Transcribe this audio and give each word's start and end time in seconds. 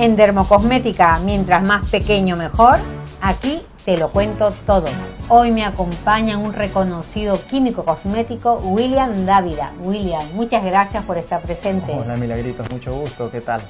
En 0.00 0.16
Dermocosmética, 0.16 1.18
mientras 1.26 1.62
más 1.62 1.90
pequeño 1.90 2.34
mejor, 2.34 2.78
aquí 3.20 3.60
te 3.84 3.98
lo 3.98 4.08
cuento 4.08 4.50
todo. 4.66 4.86
Hoy 5.28 5.50
me 5.50 5.62
acompaña 5.62 6.38
un 6.38 6.54
reconocido 6.54 7.38
químico 7.50 7.84
cosmético, 7.84 8.62
William 8.64 9.26
Dávila. 9.26 9.72
William, 9.82 10.22
muchas 10.32 10.64
gracias 10.64 11.04
por 11.04 11.18
estar 11.18 11.42
presente. 11.42 11.92
Hola 11.92 12.16
Milagritos, 12.16 12.70
mucho 12.70 12.94
gusto, 12.94 13.30
¿qué 13.30 13.42
tal? 13.42 13.60
Eh, 13.60 13.64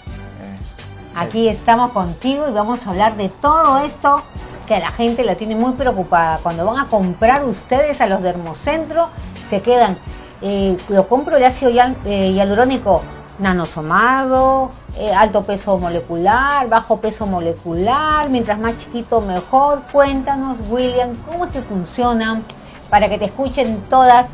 aquí 1.17 1.49
estamos 1.49 1.91
contigo 1.91 2.47
y 2.49 2.53
vamos 2.53 2.87
a 2.87 2.91
hablar 2.91 3.17
de 3.17 3.29
todo 3.29 3.81
esto 3.81 4.23
que 4.69 4.79
la 4.79 4.93
gente 4.93 5.25
la 5.25 5.35
tiene 5.35 5.57
muy 5.57 5.73
preocupada. 5.73 6.39
Cuando 6.45 6.65
van 6.65 6.79
a 6.79 6.85
comprar 6.85 7.45
ustedes 7.45 8.01
a 8.01 8.07
los 8.07 8.23
dermocentros, 8.23 9.09
se 9.49 9.63
quedan, 9.63 9.99
eh, 10.43 10.77
lo 10.91 11.09
compro 11.09 11.39
el 11.39 11.43
ácido 11.43 11.73
eh, 12.05 12.31
hialurónico 12.31 13.03
nanosomado, 13.41 14.71
eh, 14.97 15.13
alto 15.13 15.43
peso 15.43 15.79
molecular, 15.79 16.69
bajo 16.69 17.01
peso 17.01 17.27
molecular, 17.27 18.29
mientras 18.31 18.59
más 18.59 18.79
chiquito 18.79 19.21
mejor. 19.21 19.83
Cuéntanos, 19.93 20.59
William, 20.69 21.15
cómo 21.29 21.49
te 21.49 21.63
funcionan 21.63 22.45
para 22.89 23.09
que 23.09 23.19
te 23.19 23.27
escuchen 23.27 23.83
todas 23.89 24.31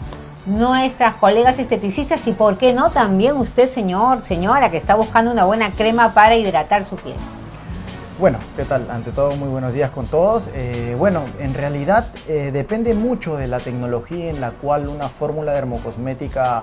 nuestras 0.47 1.16
colegas 1.16 1.59
esteticistas 1.59 2.27
y 2.27 2.33
por 2.33 2.57
qué 2.57 2.73
no 2.73 2.91
también 2.91 3.37
usted, 3.37 3.71
señor, 3.71 4.21
señora, 4.23 4.71
que 4.71 4.77
está 4.77 4.95
buscando 4.95 5.33
una 5.33 5.45
buena 5.45 5.73
crema 5.73 6.15
para 6.15 6.37
hidratar 6.37 6.85
su 6.87 6.97
piel. 6.97 7.16
Bueno, 8.19 8.38
¿qué 8.57 8.65
tal? 8.65 8.91
Ante 8.91 9.13
todo, 9.13 9.37
muy 9.37 9.49
buenos 9.49 9.75
días 9.75 9.91
con 9.91 10.07
todos. 10.07 10.49
Eh, 10.55 10.95
bueno, 10.99 11.25
en 11.38 11.52
realidad 11.52 12.07
eh, 12.29 12.51
depende 12.51 12.95
mucho 12.95 13.37
de 13.37 13.47
la 13.47 13.59
tecnología 13.59 14.30
en 14.30 14.41
la 14.41 14.52
cual 14.52 14.88
una 14.88 15.09
fórmula 15.09 15.52
dermocosmética 15.52 16.63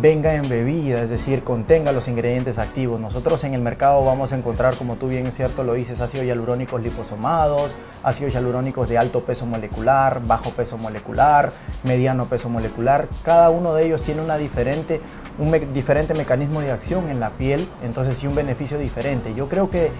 venga 0.00 0.34
en 0.34 0.48
bebida, 0.48 1.02
es 1.02 1.10
decir, 1.10 1.44
contenga 1.44 1.92
los 1.92 2.08
ingredientes 2.08 2.58
activos. 2.58 3.00
Nosotros 3.00 3.44
en 3.44 3.54
el 3.54 3.60
mercado 3.60 4.04
vamos 4.04 4.32
a 4.32 4.36
encontrar, 4.36 4.74
como 4.76 4.96
tú 4.96 5.08
bien 5.08 5.26
es 5.26 5.34
cierto 5.34 5.64
lo 5.64 5.74
dices, 5.74 6.00
ácidos 6.00 6.26
hialurónicos 6.26 6.82
liposomados, 6.82 7.72
ácidos 8.02 8.32
hialurónicos 8.32 8.88
de 8.88 8.98
alto 8.98 9.22
peso 9.24 9.44
molecular, 9.46 10.22
bajo 10.24 10.50
peso 10.50 10.78
molecular, 10.78 11.52
mediano 11.84 12.26
peso 12.26 12.48
molecular. 12.48 13.08
Cada 13.22 13.50
uno 13.50 13.74
de 13.74 13.86
ellos 13.86 14.02
tiene 14.02 14.22
una 14.22 14.38
diferente, 14.38 15.00
un 15.38 15.52
diferente 15.74 16.14
mecanismo 16.14 16.60
de 16.60 16.72
acción 16.72 17.10
en 17.10 17.20
la 17.20 17.30
piel, 17.30 17.66
entonces 17.82 18.16
sí 18.16 18.26
un 18.26 18.34
beneficio 18.34 18.78
diferente. 18.78 19.34
Yo 19.34 19.48
creo 19.48 19.68
que 19.68 19.90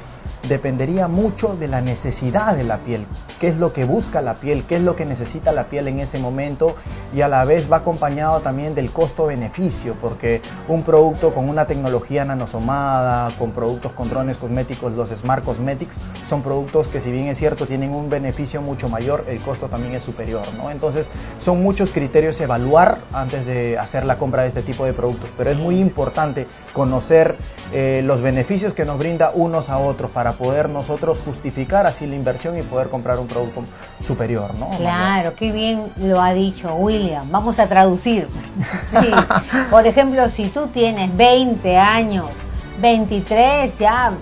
dependería 0.48 1.08
mucho 1.08 1.56
de 1.56 1.68
la 1.68 1.80
necesidad 1.80 2.56
de 2.56 2.64
la 2.64 2.78
piel, 2.78 3.06
qué 3.40 3.48
es 3.48 3.56
lo 3.58 3.72
que 3.72 3.84
busca 3.84 4.22
la 4.22 4.34
piel, 4.34 4.64
qué 4.64 4.76
es 4.76 4.82
lo 4.82 4.96
que 4.96 5.04
necesita 5.04 5.52
la 5.52 5.64
piel 5.64 5.88
en 5.88 6.00
ese 6.00 6.18
momento 6.18 6.76
y 7.14 7.20
a 7.20 7.28
la 7.28 7.44
vez 7.44 7.70
va 7.70 7.78
acompañado 7.78 8.40
también 8.40 8.74
del 8.74 8.90
costo-beneficio, 8.90 9.94
porque 10.00 10.40
un 10.68 10.82
producto 10.82 11.32
con 11.34 11.48
una 11.48 11.66
tecnología 11.66 12.24
nanosomada, 12.24 13.30
con 13.38 13.52
productos 13.52 13.92
con 13.92 14.08
drones 14.08 14.36
cosméticos, 14.36 14.92
los 14.92 15.10
Smart 15.10 15.44
Cosmetics, 15.44 15.98
son 16.26 16.42
productos 16.42 16.88
que 16.88 17.00
si 17.00 17.10
bien 17.10 17.28
es 17.28 17.38
cierto 17.38 17.66
tienen 17.66 17.94
un 17.94 18.10
beneficio 18.10 18.62
mucho 18.62 18.88
mayor, 18.88 19.24
el 19.28 19.40
costo 19.40 19.68
también 19.68 19.94
es 19.94 20.02
superior, 20.02 20.42
¿no? 20.56 20.70
Entonces 20.70 21.10
son 21.38 21.62
muchos 21.62 21.90
criterios 21.90 22.40
evaluar 22.40 22.98
antes 23.12 23.46
de 23.46 23.78
hacer 23.78 24.04
la 24.04 24.18
compra 24.18 24.42
de 24.42 24.48
este 24.48 24.62
tipo 24.62 24.84
de 24.84 24.92
productos, 24.92 25.30
pero 25.36 25.50
es 25.50 25.58
muy 25.58 25.78
importante 25.78 26.46
conocer 26.72 27.36
eh, 27.72 28.02
los 28.04 28.20
beneficios 28.22 28.74
que 28.74 28.84
nos 28.84 28.98
brinda 28.98 29.32
unos 29.34 29.68
a 29.68 29.78
otros 29.78 30.10
para 30.10 30.31
poder 30.32 30.68
nosotros 30.68 31.18
justificar 31.24 31.86
así 31.86 32.06
la 32.06 32.16
inversión 32.16 32.58
y 32.58 32.62
poder 32.62 32.88
comprar 32.88 33.18
un 33.18 33.26
producto 33.26 33.62
superior, 34.04 34.54
¿no? 34.54 34.70
Claro, 34.70 35.34
qué 35.34 35.52
bien 35.52 35.90
lo 35.96 36.20
ha 36.20 36.32
dicho 36.32 36.74
William. 36.74 37.30
Vamos 37.30 37.58
a 37.58 37.66
traducir. 37.66 38.28
Por 39.70 39.86
ejemplo, 39.86 40.28
si 40.28 40.48
tú 40.48 40.68
tienes 40.68 41.16
20 41.16 41.78
años, 41.78 42.26
23 42.80 43.78
ya, 43.78 44.12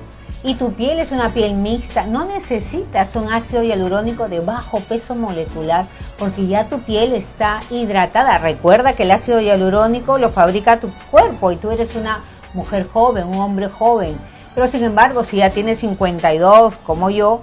y 0.42 0.54
tu 0.54 0.72
piel 0.72 0.98
es 0.98 1.12
una 1.12 1.30
piel 1.30 1.54
mixta, 1.54 2.06
no 2.06 2.24
necesitas 2.24 3.14
un 3.14 3.30
ácido 3.30 3.62
hialurónico 3.62 4.28
de 4.28 4.40
bajo 4.40 4.80
peso 4.80 5.14
molecular 5.14 5.84
porque 6.18 6.46
ya 6.46 6.64
tu 6.66 6.80
piel 6.80 7.12
está 7.12 7.60
hidratada. 7.70 8.38
Recuerda 8.38 8.94
que 8.94 9.02
el 9.02 9.10
ácido 9.10 9.40
hialurónico 9.40 10.18
lo 10.18 10.30
fabrica 10.30 10.80
tu 10.80 10.90
cuerpo 11.10 11.52
y 11.52 11.56
tú 11.56 11.70
eres 11.70 11.94
una 11.94 12.20
mujer 12.54 12.88
joven, 12.90 13.26
un 13.28 13.38
hombre 13.38 13.68
joven. 13.68 14.16
Pero 14.54 14.68
sin 14.68 14.84
embargo, 14.84 15.24
si 15.24 15.38
ya 15.38 15.50
tiene 15.50 15.76
52 15.76 16.78
como 16.78 17.10
yo, 17.10 17.40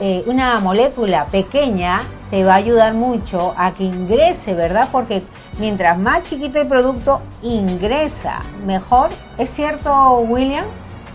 eh, 0.00 0.22
una 0.26 0.58
molécula 0.60 1.26
pequeña 1.26 2.00
te 2.30 2.44
va 2.44 2.54
a 2.54 2.56
ayudar 2.56 2.94
mucho 2.94 3.54
a 3.56 3.72
que 3.72 3.84
ingrese, 3.84 4.54
¿verdad? 4.54 4.88
Porque 4.90 5.22
mientras 5.58 5.98
más 5.98 6.24
chiquito 6.24 6.60
el 6.60 6.66
producto, 6.66 7.20
ingresa 7.42 8.40
mejor. 8.66 9.10
¿Es 9.38 9.50
cierto, 9.50 10.16
William? 10.20 10.64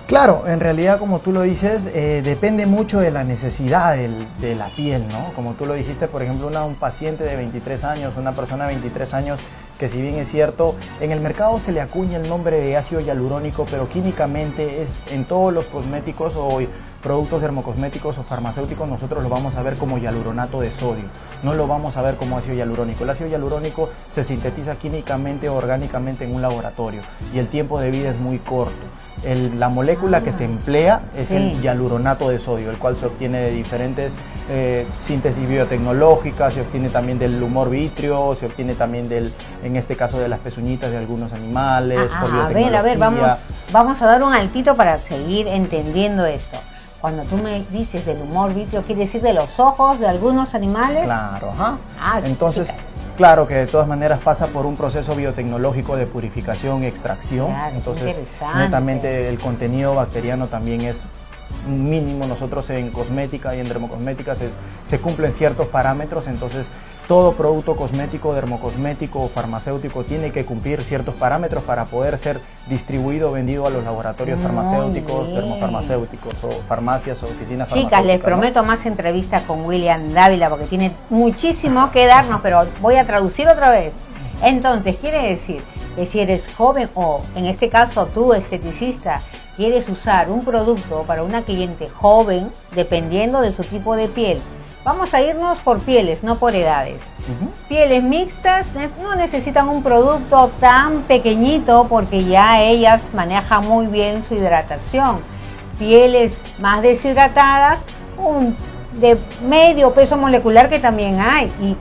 Claro, 0.07 0.43
en 0.47 0.61
realidad 0.61 0.99
como 0.99 1.19
tú 1.19 1.33
lo 1.33 1.41
dices, 1.41 1.89
eh, 1.93 2.21
depende 2.23 2.65
mucho 2.65 2.99
de 2.99 3.11
la 3.11 3.25
necesidad 3.25 3.97
de 3.97 4.55
la 4.55 4.67
piel, 4.69 5.05
¿no? 5.09 5.33
Como 5.35 5.53
tú 5.53 5.65
lo 5.65 5.73
dijiste, 5.73 6.07
por 6.07 6.23
ejemplo, 6.23 6.47
una, 6.47 6.63
un 6.63 6.75
paciente 6.75 7.25
de 7.25 7.35
23 7.35 7.83
años, 7.83 8.13
una 8.15 8.31
persona 8.31 8.67
de 8.67 8.75
23 8.75 9.13
años 9.13 9.41
que 9.77 9.89
si 9.89 10.01
bien 10.01 10.15
es 10.15 10.29
cierto, 10.29 10.75
en 10.99 11.11
el 11.11 11.19
mercado 11.19 11.59
se 11.59 11.71
le 11.71 11.81
acuña 11.81 12.17
el 12.17 12.27
nombre 12.27 12.59
de 12.59 12.75
ácido 12.75 13.01
hialurónico, 13.01 13.65
pero 13.69 13.87
químicamente 13.87 14.81
es 14.81 15.01
en 15.11 15.25
todos 15.25 15.53
los 15.53 15.67
cosméticos 15.67 16.35
o 16.35 16.59
productos 17.07 17.41
dermocosméticos 17.41 18.17
o 18.17 18.23
farmacéuticos 18.23 18.85
nosotros 18.85 19.23
lo 19.23 19.29
vamos 19.29 19.55
a 19.55 19.61
ver 19.61 19.77
como 19.77 19.97
hialuronato 19.97 20.59
de 20.59 20.69
sodio, 20.69 21.05
no 21.41 21.53
lo 21.53 21.65
vamos 21.65 21.95
a 21.95 22.01
ver 22.01 22.17
como 22.17 22.37
ácido 22.37 22.53
hialurónico. 22.53 23.05
El 23.05 23.09
ácido 23.09 23.29
hialurónico 23.29 23.89
se 24.09 24.25
sintetiza 24.25 24.75
químicamente 24.75 25.47
o 25.47 25.55
orgánicamente 25.55 26.25
en 26.25 26.35
un 26.35 26.41
laboratorio 26.41 26.99
y 27.33 27.39
el 27.39 27.47
tiempo 27.47 27.79
de 27.79 27.91
vida 27.91 28.09
es 28.09 28.19
muy 28.19 28.39
corto. 28.39 28.73
la 29.57 29.69
molécula 29.69 30.19
que 30.21 30.33
se 30.33 30.43
ah, 30.43 30.47
emplea 30.47 31.01
es 31.15 31.31
el 31.31 31.61
hialuronato 31.61 32.27
de 32.27 32.39
sodio, 32.39 32.71
el 32.71 32.77
cual 32.77 32.97
se 32.97 33.05
obtiene 33.05 33.37
de 33.39 33.51
diferentes 33.51 34.13
eh, 34.49 34.85
síntesis 34.99 35.47
biotecnológicas, 35.47 36.55
se 36.55 36.61
obtiene 36.61 36.89
también 36.89 37.19
del 37.19 37.41
humor 37.41 37.69
vitrio, 37.69 38.35
se 38.35 38.47
obtiene 38.47 38.75
también 38.75 39.07
del, 39.07 39.31
en 39.63 39.77
este 39.77 39.95
caso 39.95 40.19
de 40.19 40.27
las 40.27 40.39
pezuñitas 40.39 40.91
de 40.91 40.97
algunos 40.97 41.31
animales. 41.31 42.11
Ah, 42.13 42.47
a 42.47 42.49
ver, 42.49 42.75
a 42.75 42.81
ver, 42.81 42.97
vamos, 42.97 43.31
vamos 43.71 44.01
a 44.01 44.07
dar 44.07 44.21
un 44.23 44.33
altito 44.33 44.75
para 44.75 44.97
seguir 44.97 45.47
entendiendo 45.47 46.25
esto. 46.25 46.57
Cuando 47.01 47.23
tú 47.23 47.37
me 47.37 47.63
dices 47.71 48.05
del 48.05 48.21
humor 48.21 48.53
vitrio, 48.53 48.81
¿quiere 48.81 49.01
decir 49.01 49.21
de 49.21 49.33
los 49.33 49.59
ojos 49.59 49.99
de 49.99 50.07
algunos 50.07 50.55
animales? 50.55 51.03
Claro, 51.03 51.51
ajá. 51.51 51.77
Ah, 51.99 52.21
Entonces, 52.23 52.73
claro 53.15 53.47
que 53.47 53.53
de 53.53 53.67
todas 53.67 53.87
maneras 53.87 54.19
pasa 54.23 54.47
por 54.47 54.65
un 54.65 54.75
proceso 54.75 55.15
biotecnológico 55.15 55.95
de 55.95 56.07
purificación 56.07 56.83
y 56.83 56.87
extracción. 56.87 57.53
Entonces, 57.75 58.23
netamente 58.55 59.29
el 59.29 59.37
contenido 59.37 59.93
bacteriano 59.93 60.47
también 60.47 60.81
es 60.81 61.05
mínimo 61.67 62.25
nosotros 62.25 62.69
en 62.71 62.89
cosmética 62.91 63.55
y 63.55 63.59
en 63.59 63.67
dermocosmética 63.67 64.35
se, 64.35 64.49
se, 64.83 64.99
cumplen 64.99 65.31
ciertos 65.31 65.67
parámetros, 65.67 66.27
entonces 66.27 66.69
todo 67.07 67.33
producto 67.33 67.75
cosmético, 67.75 68.33
dermocosmético 68.33 69.21
o 69.21 69.29
farmacéutico 69.29 70.03
tiene 70.03 70.31
que 70.31 70.43
cumplir 70.43 70.81
ciertos 70.81 71.15
parámetros 71.15 71.63
para 71.63 71.85
poder 71.85 72.17
ser 72.17 72.41
distribuido 72.67 73.29
o 73.29 73.31
vendido 73.31 73.65
a 73.65 73.69
los 73.69 73.83
laboratorios 73.83 74.39
farmacéuticos, 74.39 75.33
dermofarmacéuticos 75.33 76.43
o 76.43 76.49
farmacias 76.67 77.23
o 77.23 77.27
oficinas 77.27 77.73
Chicas, 77.73 78.05
les 78.05 78.19
prometo 78.19 78.61
más 78.63 78.85
entrevistas 78.85 79.43
con 79.43 79.65
William 79.65 80.11
Dávila 80.11 80.49
porque 80.49 80.65
tiene 80.65 80.91
muchísimo 81.09 81.91
que 81.91 82.05
darnos, 82.05 82.41
pero 82.41 82.65
voy 82.81 82.97
a 82.97 83.05
traducir 83.05 83.47
otra 83.47 83.71
vez. 83.71 83.93
Entonces, 84.43 84.97
quiere 84.97 85.29
decir 85.29 85.63
que 85.95 86.05
si 86.05 86.19
eres 86.19 86.53
joven 86.55 86.89
o 86.93 87.21
en 87.35 87.45
este 87.45 87.69
caso 87.69 88.07
tú, 88.07 88.33
esteticista, 88.33 89.21
quieres 89.55 89.87
usar 89.89 90.29
un 90.29 90.43
producto 90.43 91.03
para 91.07 91.23
una 91.23 91.41
cliente 91.41 91.89
joven, 91.89 92.51
dependiendo 92.75 93.41
de 93.41 93.51
su 93.51 93.63
tipo 93.63 93.95
de 93.95 94.07
piel, 94.07 94.39
vamos 94.87 95.13
a 95.13 95.21
irnos 95.21 95.57
por 95.57 95.79
pieles, 95.79 96.23
no 96.23 96.37
por 96.37 96.55
edades. 96.55 97.01
Pieles 97.67 98.03
mixtas 98.03 98.67
no 99.01 99.15
necesitan 99.15 99.67
un 99.67 99.83
producto 99.83 100.49
tan 100.61 101.01
pequeñito 101.01 101.87
porque 101.89 102.23
ya 102.23 102.61
ellas 102.61 103.01
manejan 103.13 103.67
muy 103.67 103.87
bien 103.87 104.23
su 104.25 104.35
hidratación. 104.35 105.19
Pieles 105.77 106.39
más 106.59 106.81
deshidratadas, 106.81 107.79
un 108.17 108.55
de 108.93 109.17
medio 109.45 109.93
peso 109.93 110.15
molecular 110.15 110.69
que 110.69 110.79
también 110.79 111.19
hay. 111.19 111.51
Y 111.61 111.75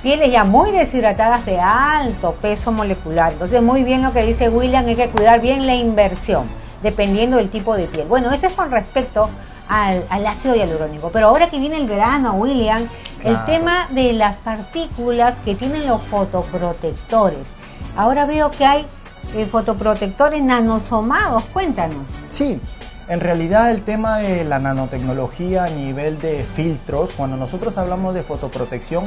pieles 0.00 0.30
ya 0.30 0.44
muy 0.44 0.70
deshidratadas 0.70 1.44
de 1.44 1.58
alto 1.58 2.36
peso 2.40 2.70
molecular. 2.70 3.32
Entonces, 3.32 3.60
muy 3.60 3.82
bien 3.82 4.02
lo 4.02 4.12
que 4.12 4.22
dice 4.22 4.48
William, 4.48 4.86
hay 4.86 4.94
que 4.94 5.08
cuidar 5.08 5.40
bien 5.40 5.66
la 5.66 5.74
inversión 5.74 6.48
dependiendo 6.80 7.38
del 7.38 7.50
tipo 7.50 7.74
de 7.74 7.86
piel. 7.86 8.06
Bueno, 8.06 8.32
eso 8.32 8.46
es 8.46 8.52
con 8.52 8.70
respecto 8.70 9.28
al, 9.72 10.26
ácido 10.26 10.54
hialurónico. 10.54 11.10
Pero 11.10 11.28
ahora 11.28 11.48
que 11.48 11.58
viene 11.58 11.78
el 11.78 11.86
verano, 11.86 12.34
William, 12.34 12.86
el 13.24 13.42
tema 13.46 13.86
de 13.90 14.12
las 14.12 14.36
partículas 14.36 15.36
que 15.44 15.54
tienen 15.54 15.86
los 15.86 16.02
fotoprotectores. 16.02 17.48
Ahora 17.96 18.26
veo 18.26 18.50
que 18.50 18.66
hay 18.66 18.86
eh, 19.34 19.46
fotoprotectores 19.46 20.42
nanosomados. 20.42 21.44
Cuéntanos. 21.44 22.04
Sí, 22.28 22.60
en 23.08 23.20
realidad 23.20 23.70
el 23.70 23.82
tema 23.82 24.18
de 24.18 24.44
la 24.44 24.58
nanotecnología 24.58 25.64
a 25.64 25.70
nivel 25.70 26.20
de 26.20 26.42
filtros, 26.42 27.12
cuando 27.16 27.36
nosotros 27.36 27.78
hablamos 27.78 28.14
de 28.14 28.22
fotoprotección, 28.22 29.04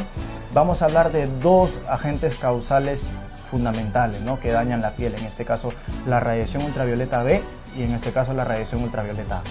vamos 0.53 0.81
a 0.81 0.85
hablar 0.85 1.11
de 1.11 1.27
dos 1.41 1.71
agentes 1.87 2.35
causales 2.37 3.11
fundamentales 3.51 4.21
¿no? 4.21 4.39
que 4.39 4.51
dañan 4.51 4.81
la 4.81 4.91
piel, 4.91 5.13
en 5.15 5.25
este 5.25 5.45
caso 5.45 5.71
la 6.07 6.19
radiación 6.19 6.63
ultravioleta 6.63 7.21
B 7.21 7.43
y 7.77 7.83
en 7.83 7.91
este 7.91 8.11
caso 8.11 8.33
la 8.33 8.43
radiación 8.43 8.81
ultravioleta. 8.81 9.41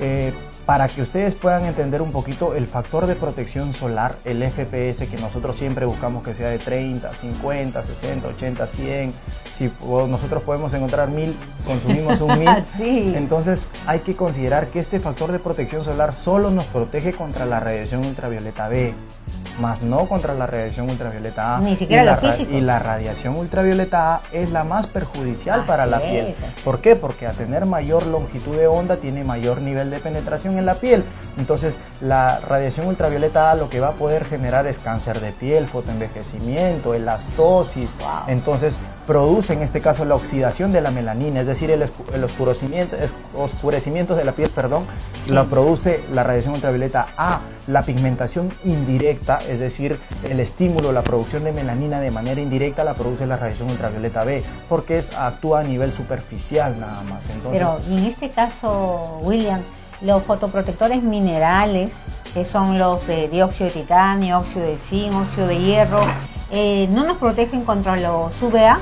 Eh, 0.00 0.32
para 0.68 0.86
que 0.86 1.00
ustedes 1.00 1.34
puedan 1.34 1.64
entender 1.64 2.02
un 2.02 2.12
poquito 2.12 2.54
el 2.54 2.66
factor 2.66 3.06
de 3.06 3.14
protección 3.14 3.72
solar, 3.72 4.16
el 4.26 4.44
FPS 4.44 5.08
que 5.08 5.16
nosotros 5.18 5.56
siempre 5.56 5.86
buscamos 5.86 6.22
que 6.22 6.34
sea 6.34 6.50
de 6.50 6.58
30, 6.58 7.14
50, 7.14 7.82
60, 7.82 8.28
80, 8.28 8.66
100. 8.66 9.12
Si 9.50 9.70
nosotros 9.80 10.42
podemos 10.42 10.74
encontrar 10.74 11.08
1000, 11.08 11.34
consumimos 11.66 12.20
un 12.20 12.38
1000. 12.38 13.14
Entonces 13.16 13.70
hay 13.86 14.00
que 14.00 14.14
considerar 14.14 14.66
que 14.66 14.78
este 14.78 15.00
factor 15.00 15.32
de 15.32 15.38
protección 15.38 15.82
solar 15.82 16.12
solo 16.12 16.50
nos 16.50 16.66
protege 16.66 17.14
contra 17.14 17.46
la 17.46 17.60
radiación 17.60 18.04
ultravioleta 18.04 18.68
B 18.68 18.92
más 19.58 19.82
no 19.82 20.06
contra 20.08 20.34
la 20.34 20.46
radiación 20.46 20.88
ultravioleta 20.88 21.56
A. 21.56 21.60
Ni 21.60 21.76
siquiera 21.76 22.02
y, 22.02 22.06
la, 22.06 22.58
y 22.58 22.60
la 22.60 22.78
radiación 22.78 23.36
ultravioleta 23.36 24.14
A 24.14 24.20
es 24.32 24.50
la 24.50 24.64
más 24.64 24.86
perjudicial 24.86 25.64
para 25.64 25.86
la 25.86 26.00
piel. 26.00 26.34
¿Por 26.64 26.80
qué? 26.80 26.96
Porque 26.96 27.26
a 27.26 27.32
tener 27.32 27.66
mayor 27.66 28.06
longitud 28.06 28.56
de 28.56 28.66
onda 28.66 28.96
tiene 28.96 29.24
mayor 29.24 29.60
nivel 29.60 29.90
de 29.90 29.98
penetración 29.98 30.58
en 30.58 30.66
la 30.66 30.74
piel. 30.74 31.04
Entonces, 31.36 31.74
la 32.00 32.40
radiación 32.40 32.86
ultravioleta 32.86 33.50
A 33.50 33.54
lo 33.54 33.68
que 33.68 33.80
va 33.80 33.88
a 33.88 33.92
poder 33.92 34.24
generar 34.24 34.66
es 34.66 34.78
cáncer 34.78 35.20
de 35.20 35.32
piel, 35.32 35.66
fotoenvejecimiento, 35.66 36.94
elastosis. 36.94 37.96
Entonces, 38.26 38.78
produce 39.08 39.54
en 39.54 39.62
este 39.62 39.80
caso 39.80 40.04
la 40.04 40.14
oxidación 40.16 40.70
de 40.70 40.82
la 40.82 40.90
melanina, 40.90 41.40
es 41.40 41.46
decir, 41.46 41.70
el, 41.70 41.82
oscurecimiento, 42.22 42.94
oscurecimiento 43.34 44.14
de 44.14 44.22
la 44.22 44.32
piel, 44.32 44.50
perdón, 44.50 44.84
lo 45.28 45.48
produce 45.48 46.04
la 46.12 46.24
radiación 46.24 46.54
ultravioleta 46.54 47.06
A. 47.16 47.40
La 47.68 47.82
pigmentación 47.82 48.52
indirecta, 48.64 49.38
es 49.48 49.60
decir, 49.60 49.98
el 50.24 50.40
estímulo, 50.40 50.92
la 50.92 51.00
producción 51.00 51.44
de 51.44 51.52
melanina 51.52 52.00
de 52.00 52.10
manera 52.10 52.42
indirecta 52.42 52.84
la 52.84 52.94
produce 52.94 53.24
la 53.24 53.38
radiación 53.38 53.70
ultravioleta 53.70 54.24
B, 54.24 54.42
porque 54.68 54.98
es, 54.98 55.16
actúa 55.16 55.60
a 55.60 55.64
nivel 55.64 55.90
superficial 55.90 56.78
nada 56.78 57.02
más. 57.04 57.28
Pero 57.50 57.78
en 57.88 58.04
este 58.04 58.28
caso, 58.28 59.20
William, 59.22 59.62
los 60.02 60.22
fotoprotectores 60.22 61.02
minerales, 61.02 61.92
que 62.34 62.44
son 62.44 62.78
los 62.78 63.06
de 63.06 63.28
dióxido 63.28 63.70
de 63.70 63.80
titanio, 63.80 64.40
óxido 64.40 64.66
de 64.66 64.76
zinc, 64.76 65.14
óxido 65.14 65.46
de 65.46 65.58
hierro, 65.58 66.00
eh, 66.50 66.88
¿no 66.90 67.04
nos 67.04 67.16
protegen 67.16 67.64
contra 67.64 67.96
los 67.96 68.42
UVA? 68.42 68.78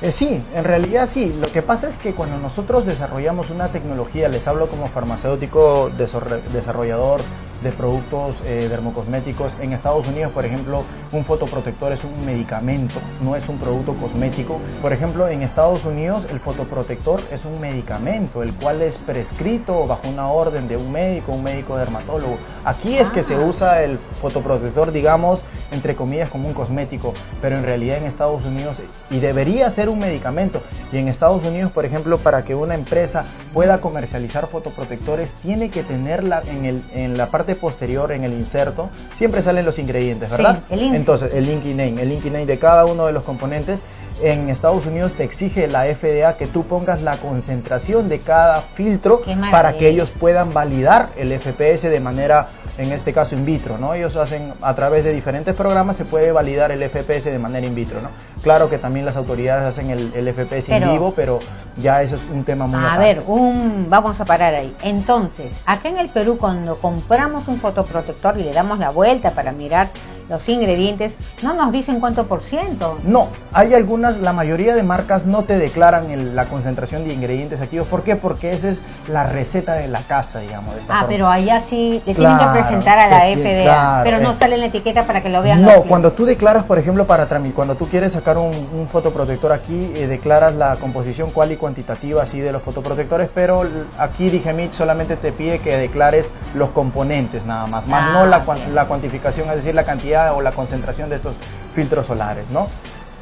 Eh, 0.00 0.12
sí, 0.12 0.40
en 0.54 0.64
realidad 0.64 1.06
sí. 1.06 1.34
Lo 1.40 1.48
que 1.48 1.62
pasa 1.62 1.88
es 1.88 1.96
que 1.96 2.14
cuando 2.14 2.38
nosotros 2.38 2.86
desarrollamos 2.86 3.50
una 3.50 3.68
tecnología, 3.68 4.28
les 4.28 4.46
hablo 4.46 4.68
como 4.68 4.88
farmacéutico 4.88 5.90
desarrollador 5.90 7.20
de 7.62 7.72
productos 7.72 8.40
eh, 8.44 8.66
dermocosméticos. 8.68 9.56
En 9.60 9.72
Estados 9.72 10.06
Unidos, 10.08 10.32
por 10.32 10.44
ejemplo, 10.44 10.84
un 11.12 11.24
fotoprotector 11.24 11.92
es 11.92 12.04
un 12.04 12.24
medicamento, 12.24 13.00
no 13.22 13.36
es 13.36 13.48
un 13.48 13.58
producto 13.58 13.94
cosmético. 13.94 14.58
Por 14.80 14.92
ejemplo, 14.92 15.28
en 15.28 15.42
Estados 15.42 15.84
Unidos 15.84 16.26
el 16.30 16.40
fotoprotector 16.40 17.20
es 17.32 17.44
un 17.44 17.60
medicamento, 17.60 18.42
el 18.42 18.52
cual 18.54 18.82
es 18.82 18.98
prescrito 18.98 19.86
bajo 19.86 20.08
una 20.08 20.28
orden 20.28 20.68
de 20.68 20.76
un 20.76 20.92
médico, 20.92 21.32
un 21.32 21.42
médico 21.42 21.76
dermatólogo. 21.76 22.38
Aquí 22.64 22.96
es 22.96 23.10
que 23.10 23.22
se 23.22 23.34
ah. 23.34 23.40
usa 23.40 23.82
el 23.82 23.98
fotoprotector, 23.98 24.92
digamos, 24.92 25.42
entre 25.72 25.94
comillas, 25.94 26.30
como 26.30 26.48
un 26.48 26.54
cosmético, 26.54 27.12
pero 27.42 27.56
en 27.56 27.64
realidad 27.64 27.98
en 27.98 28.04
Estados 28.04 28.44
Unidos, 28.44 28.80
y 29.10 29.18
debería 29.18 29.68
ser 29.70 29.88
un 29.88 29.98
medicamento, 29.98 30.62
y 30.92 30.98
en 30.98 31.08
Estados 31.08 31.46
Unidos, 31.46 31.72
por 31.72 31.84
ejemplo, 31.84 32.18
para 32.18 32.44
que 32.44 32.54
una 32.54 32.74
empresa 32.74 33.24
pueda 33.52 33.80
comercializar 33.80 34.46
fotoprotectores, 34.48 35.32
tiene 35.32 35.70
que 35.70 35.82
tenerla 35.82 36.42
en, 36.46 36.64
el, 36.64 36.82
en 36.94 37.18
la 37.18 37.26
parte 37.26 37.47
posterior, 37.56 38.12
en 38.12 38.24
el 38.24 38.32
inserto, 38.32 38.90
siempre 39.14 39.42
salen 39.42 39.64
los 39.64 39.78
ingredientes, 39.78 40.30
¿verdad? 40.30 40.60
Entonces, 40.70 41.34
el 41.34 41.46
linking 41.46 41.76
name, 41.76 42.02
el 42.02 42.08
linking 42.08 42.32
name 42.32 42.46
de 42.46 42.58
cada 42.58 42.84
uno 42.84 43.06
de 43.06 43.12
los 43.12 43.24
componentes 43.24 43.80
en 44.22 44.48
Estados 44.48 44.86
Unidos 44.86 45.12
te 45.12 45.24
exige 45.24 45.68
la 45.68 45.84
FDA 45.84 46.36
que 46.36 46.46
tú 46.46 46.64
pongas 46.64 47.02
la 47.02 47.16
concentración 47.16 48.08
de 48.08 48.18
cada 48.20 48.60
filtro 48.60 49.22
para 49.50 49.76
que 49.76 49.88
ellos 49.88 50.10
puedan 50.10 50.52
validar 50.52 51.08
el 51.16 51.32
FPS 51.38 51.82
de 51.82 52.00
manera, 52.00 52.48
en 52.78 52.92
este 52.92 53.12
caso, 53.12 53.34
in 53.34 53.44
vitro, 53.44 53.78
¿no? 53.78 53.94
Ellos 53.94 54.16
hacen, 54.16 54.52
a 54.62 54.74
través 54.74 55.04
de 55.04 55.12
diferentes 55.12 55.54
programas, 55.54 55.96
se 55.96 56.04
puede 56.04 56.32
validar 56.32 56.72
el 56.72 56.82
FPS 56.88 57.24
de 57.24 57.38
manera 57.38 57.66
in 57.66 57.74
vitro, 57.74 58.00
¿no? 58.00 58.08
Claro 58.42 58.68
que 58.70 58.78
también 58.78 59.04
las 59.04 59.16
autoridades 59.16 59.64
hacen 59.64 59.90
el, 59.90 60.34
FPS 60.34 60.70
en 60.70 60.92
vivo, 60.92 61.12
pero 61.14 61.38
ya 61.76 62.02
eso 62.02 62.16
es 62.16 62.22
un 62.32 62.44
tema 62.44 62.66
muy 62.66 62.84
A 62.84 62.98
ver, 62.98 63.22
un, 63.26 63.86
vamos 63.88 64.20
a 64.20 64.24
parar 64.24 64.54
ahí. 64.54 64.74
Entonces, 64.82 65.52
acá 65.66 65.88
en 65.88 65.98
el 65.98 66.08
Perú, 66.08 66.38
cuando 66.38 66.76
compramos 66.76 67.48
un 67.48 67.58
fotoprotector 67.60 68.38
y 68.38 68.44
le 68.44 68.52
damos 68.52 68.78
la 68.78 68.90
vuelta 68.90 69.32
para 69.32 69.52
mirar 69.52 69.88
los 70.28 70.48
ingredientes, 70.48 71.14
no 71.42 71.54
nos 71.54 71.72
dicen 71.72 72.00
cuánto 72.00 72.26
por 72.26 72.42
ciento. 72.42 72.98
No, 73.04 73.28
hay 73.52 73.74
algunas, 73.74 74.18
la 74.18 74.32
mayoría 74.32 74.74
de 74.74 74.82
marcas 74.82 75.24
no 75.24 75.44
te 75.44 75.58
declaran 75.58 76.36
la 76.36 76.44
concentración 76.46 77.04
de 77.04 77.14
ingredientes 77.14 77.60
activos. 77.60 77.88
¿Por 77.88 78.02
qué? 78.02 78.16
Porque 78.16 78.50
esa 78.50 78.68
es 78.68 78.82
la 79.08 79.24
receta 79.24 79.74
de 79.74 79.88
la 79.88 80.00
casa, 80.00 80.40
digamos. 80.40 80.74
ah, 80.88 81.06
pero 81.08 81.28
allá 81.28 81.62
sí 81.68 82.02
le 82.04 82.14
tienen 82.14 82.38
que 82.38 82.46
presentar 82.46 82.98
a 82.98 83.08
la 83.08 83.20
FDA, 83.20 84.02
pero 84.04 84.18
no 84.18 84.34
sale 84.34 84.54
en 84.54 84.60
la 84.60 84.66
etiqueta 84.66 85.06
para 85.06 85.22
que 85.22 85.28
lo 85.28 85.42
vean. 85.42 85.62
No, 85.62 85.82
cuando 85.82 86.12
tú 86.12 86.24
declaras, 86.24 86.64
por 86.64 86.78
ejemplo, 86.78 87.06
para 87.06 87.26
trámite, 87.26 87.54
cuando 87.54 87.74
tú 87.74 87.86
quieres 87.86 88.12
sacar 88.12 88.38
un, 88.38 88.52
fotoprotector 88.88 89.52
aquí, 89.52 89.92
eh, 89.96 90.06
declaras 90.06 90.54
la 90.54 90.76
composición 90.76 91.30
cual 91.30 91.52
y 91.52 91.56
cuantitativa 91.56 92.22
así 92.22 92.40
de 92.40 92.52
los 92.52 92.62
fotoprotectores, 92.62 93.28
pero 93.34 93.64
aquí 93.98 94.30
Digemit 94.30 94.72
solamente 94.72 95.16
te 95.16 95.30
pide 95.30 95.58
que 95.58 95.76
declares 95.76 96.30
los 96.54 96.70
componentes 96.70 97.44
nada 97.44 97.66
más, 97.66 97.86
más 97.86 98.12
no 98.12 98.26
la, 98.26 98.42
la 98.72 98.86
cuantificación, 98.86 99.48
es 99.50 99.56
decir, 99.56 99.74
la 99.74 99.84
cantidad 99.84 100.17
o 100.34 100.42
la 100.42 100.52
concentración 100.52 101.08
de 101.08 101.16
estos 101.16 101.34
filtros 101.74 102.06
solares, 102.06 102.48
¿no? 102.50 102.68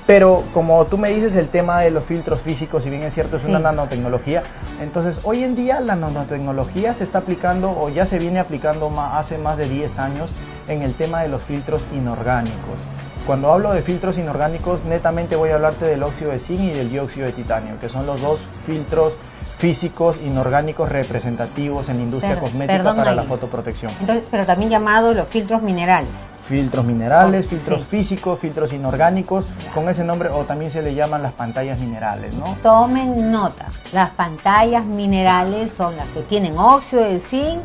Pero 0.06 0.44
como 0.54 0.86
tú 0.86 0.98
me 0.98 1.10
dices, 1.10 1.34
el 1.34 1.48
tema 1.48 1.80
de 1.80 1.90
los 1.90 2.04
filtros 2.04 2.40
físicos, 2.40 2.84
si 2.84 2.90
bien 2.90 3.02
es 3.02 3.12
cierto, 3.12 3.36
es 3.36 3.44
una 3.44 3.58
nanotecnología, 3.58 4.44
entonces 4.80 5.18
hoy 5.24 5.42
en 5.42 5.56
día 5.56 5.80
la 5.80 5.96
nanotecnología 5.96 6.94
se 6.94 7.02
está 7.02 7.18
aplicando 7.18 7.76
o 7.76 7.88
ya 7.88 8.06
se 8.06 8.20
viene 8.20 8.38
aplicando 8.38 8.88
hace 9.00 9.36
más 9.36 9.56
de 9.56 9.68
10 9.68 9.98
años 9.98 10.30
en 10.68 10.82
el 10.82 10.94
tema 10.94 11.22
de 11.22 11.28
los 11.28 11.42
filtros 11.42 11.82
inorgánicos. 11.92 12.78
Cuando 13.26 13.52
hablo 13.52 13.72
de 13.72 13.82
filtros 13.82 14.16
inorgánicos, 14.16 14.84
netamente 14.84 15.34
voy 15.34 15.50
a 15.50 15.56
hablarte 15.56 15.84
del 15.86 16.04
óxido 16.04 16.30
de 16.30 16.38
zinc 16.38 16.60
y 16.60 16.70
del 16.70 16.88
dióxido 16.88 17.26
de 17.26 17.32
titanio, 17.32 17.76
que 17.80 17.88
son 17.88 18.06
los 18.06 18.22
dos 18.22 18.38
filtros 18.64 19.14
físicos 19.58 20.18
inorgánicos 20.24 20.88
representativos 20.92 21.88
en 21.88 21.96
la 21.96 22.02
industria 22.04 22.38
cosmética 22.38 22.94
para 22.94 23.12
la 23.12 23.24
fotoprotección. 23.24 23.90
pero 24.30 24.46
también 24.46 24.70
llamados 24.70 25.16
los 25.16 25.26
filtros 25.26 25.62
minerales 25.62 26.10
filtros 26.48 26.84
minerales, 26.84 27.46
filtros 27.46 27.84
físicos, 27.84 28.38
filtros 28.38 28.72
inorgánicos, 28.72 29.46
con 29.74 29.88
ese 29.88 30.04
nombre, 30.04 30.28
o 30.30 30.44
también 30.44 30.70
se 30.70 30.82
le 30.82 30.94
llaman 30.94 31.22
las 31.22 31.32
pantallas 31.32 31.78
minerales, 31.78 32.34
¿no? 32.34 32.56
Tomen 32.62 33.30
nota, 33.30 33.66
las 33.92 34.10
pantallas 34.10 34.84
minerales 34.84 35.72
son 35.76 35.96
las 35.96 36.06
que 36.08 36.22
tienen 36.22 36.56
óxido 36.56 37.02
de 37.02 37.18
zinc 37.18 37.60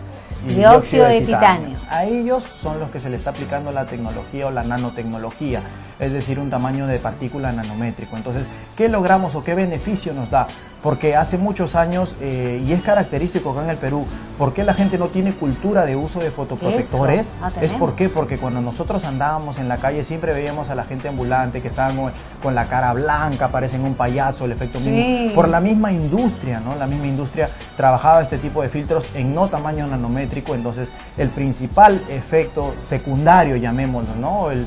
y 0.48 0.54
dióxido 0.54 1.06
de, 1.06 1.22
titanio. 1.22 1.78
A 1.90 2.06
ellos 2.06 2.44
son 2.62 2.80
los 2.80 2.90
que 2.90 3.00
se 3.00 3.10
le 3.10 3.16
está 3.16 3.30
aplicando 3.30 3.72
la 3.72 3.86
tecnología 3.86 4.48
o 4.48 4.52
la 4.52 4.64
nanotecnología, 4.64 5.62
es 6.00 6.14
decir, 6.14 6.40
un 6.40 6.50
tamaño 6.50 6.88
de 6.88 6.98
partícula 6.98 7.52
nanométrico. 7.52 8.18
Entonces, 8.18 8.48
¿qué 8.76 8.90
logramos 8.90 9.36
o 9.36 9.44
qué 9.44 9.54
beneficio 9.54 10.14
nos 10.14 10.32
da? 10.32 10.48
Porque 10.82 11.16
hace 11.16 11.38
muchos 11.38 11.76
años, 11.76 12.16
eh, 12.22 12.64
y 12.66 12.74
es 12.74 12.82
característico 12.82 13.52
acá 13.52 13.64
en 13.64 13.70
el 13.70 13.78
Perú, 13.78 14.06
¿por 14.38 14.54
qué 14.54 14.64
la 14.64 14.74
gente 14.74 14.98
no 14.98 15.10
tiene 15.10 15.34
cultura 15.34 15.86
de 15.86 15.96
uso 15.96 16.20
de 16.20 16.32
fotoprotectores? 16.32 17.36
Ah, 17.42 17.52
es 17.62 17.72
por 17.74 17.96
qué, 17.96 18.10
porque 18.10 18.38
cuando 18.38 18.62
nosotros 18.62 19.06
andábamos 19.06 19.60
en 19.60 19.68
la 19.68 19.78
calle 19.78 20.04
siempre 20.04 20.34
veíamos 20.34 20.70
a 20.70 20.76
la 20.76 20.84
gente 20.84 21.08
ambulante 21.08 21.62
que 21.62 21.68
estaban 21.68 22.12
con 22.42 22.56
la 22.56 22.66
cara 22.66 22.94
blanca, 22.94 23.50
parecen 23.50 23.84
un 23.84 23.94
payaso, 23.94 24.46
el 24.46 24.54
efecto 24.54 24.80
mismo. 24.80 25.36
Por 25.36 25.50
la 25.50 25.60
misma 25.60 25.92
industria, 25.92 26.60
¿no? 26.60 26.76
La 26.76 26.88
misma 26.88 27.08
industria 27.08 27.48
trabajaba 27.78 28.22
este 28.24 28.38
tipo 28.38 28.62
de 28.64 28.70
filtros 28.70 29.16
en 29.16 29.36
no 29.36 29.48
tamaño 29.48 29.86
nanométrico, 29.88 30.56
entonces 30.56 30.90
el 31.18 31.30
principal 31.30 32.02
efecto 32.10 32.74
secundario, 32.80 33.56
llamémoslo, 33.58 34.16
¿no? 34.16 34.50
El, 34.52 34.66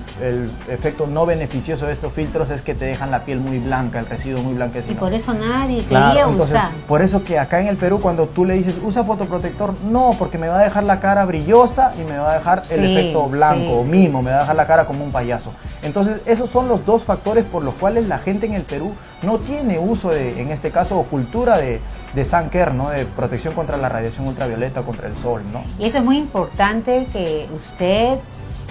efecto 0.68 1.06
no 1.06 1.26
beneficioso 1.26 1.86
de 1.86 1.92
estos 1.92 2.12
filtros 2.12 2.50
es 2.50 2.62
que 2.62 2.74
te 2.74 2.84
dejan 2.84 3.10
la 3.10 3.24
piel 3.24 3.40
muy 3.40 3.58
blanca, 3.58 3.98
el 3.98 4.06
residuo 4.06 4.42
muy 4.42 4.54
blanquecino. 4.54 4.94
Y 4.94 4.96
por 4.96 5.12
eso 5.12 5.34
nadie 5.34 5.82
entonces, 6.12 6.60
por 6.86 7.02
eso 7.02 7.22
que 7.22 7.38
acá 7.38 7.60
en 7.60 7.68
el 7.68 7.76
Perú 7.76 8.00
cuando 8.00 8.26
tú 8.26 8.44
le 8.44 8.54
dices 8.54 8.80
usa 8.82 9.04
fotoprotector, 9.04 9.74
no, 9.84 10.14
porque 10.18 10.38
me 10.38 10.48
va 10.48 10.60
a 10.60 10.64
dejar 10.64 10.84
la 10.84 11.00
cara 11.00 11.24
brillosa 11.24 11.92
y 11.98 12.04
me 12.04 12.18
va 12.18 12.32
a 12.32 12.38
dejar 12.38 12.62
el 12.70 12.84
efecto 12.84 13.26
blanco 13.28 13.80
o 13.80 13.84
mimo, 13.84 14.22
me 14.22 14.30
va 14.30 14.38
a 14.38 14.40
dejar 14.40 14.56
la 14.56 14.66
cara 14.66 14.86
como 14.86 15.04
un 15.04 15.12
payaso. 15.12 15.52
Entonces, 15.82 16.20
esos 16.26 16.48
son 16.48 16.68
los 16.68 16.84
dos 16.86 17.04
factores 17.04 17.44
por 17.44 17.62
los 17.62 17.74
cuales 17.74 18.06
la 18.06 18.18
gente 18.18 18.46
en 18.46 18.54
el 18.54 18.62
Perú 18.62 18.94
no 19.22 19.38
tiene 19.38 19.78
uso 19.78 20.08
de, 20.08 20.40
en 20.40 20.50
este 20.50 20.70
caso, 20.70 20.98
o 20.98 21.04
cultura 21.04 21.58
de, 21.58 21.80
de 22.14 22.24
sun 22.24 22.48
¿no? 22.76 22.90
De 22.90 23.04
protección 23.04 23.54
contra 23.54 23.76
la 23.76 23.88
radiación 23.88 24.26
ultravioleta, 24.26 24.82
contra 24.82 25.08
el 25.08 25.16
sol, 25.16 25.42
¿no? 25.52 25.62
Y 25.78 25.86
eso 25.88 25.98
es 25.98 26.04
muy 26.04 26.16
importante 26.16 27.06
que 27.12 27.48
usted, 27.54 28.18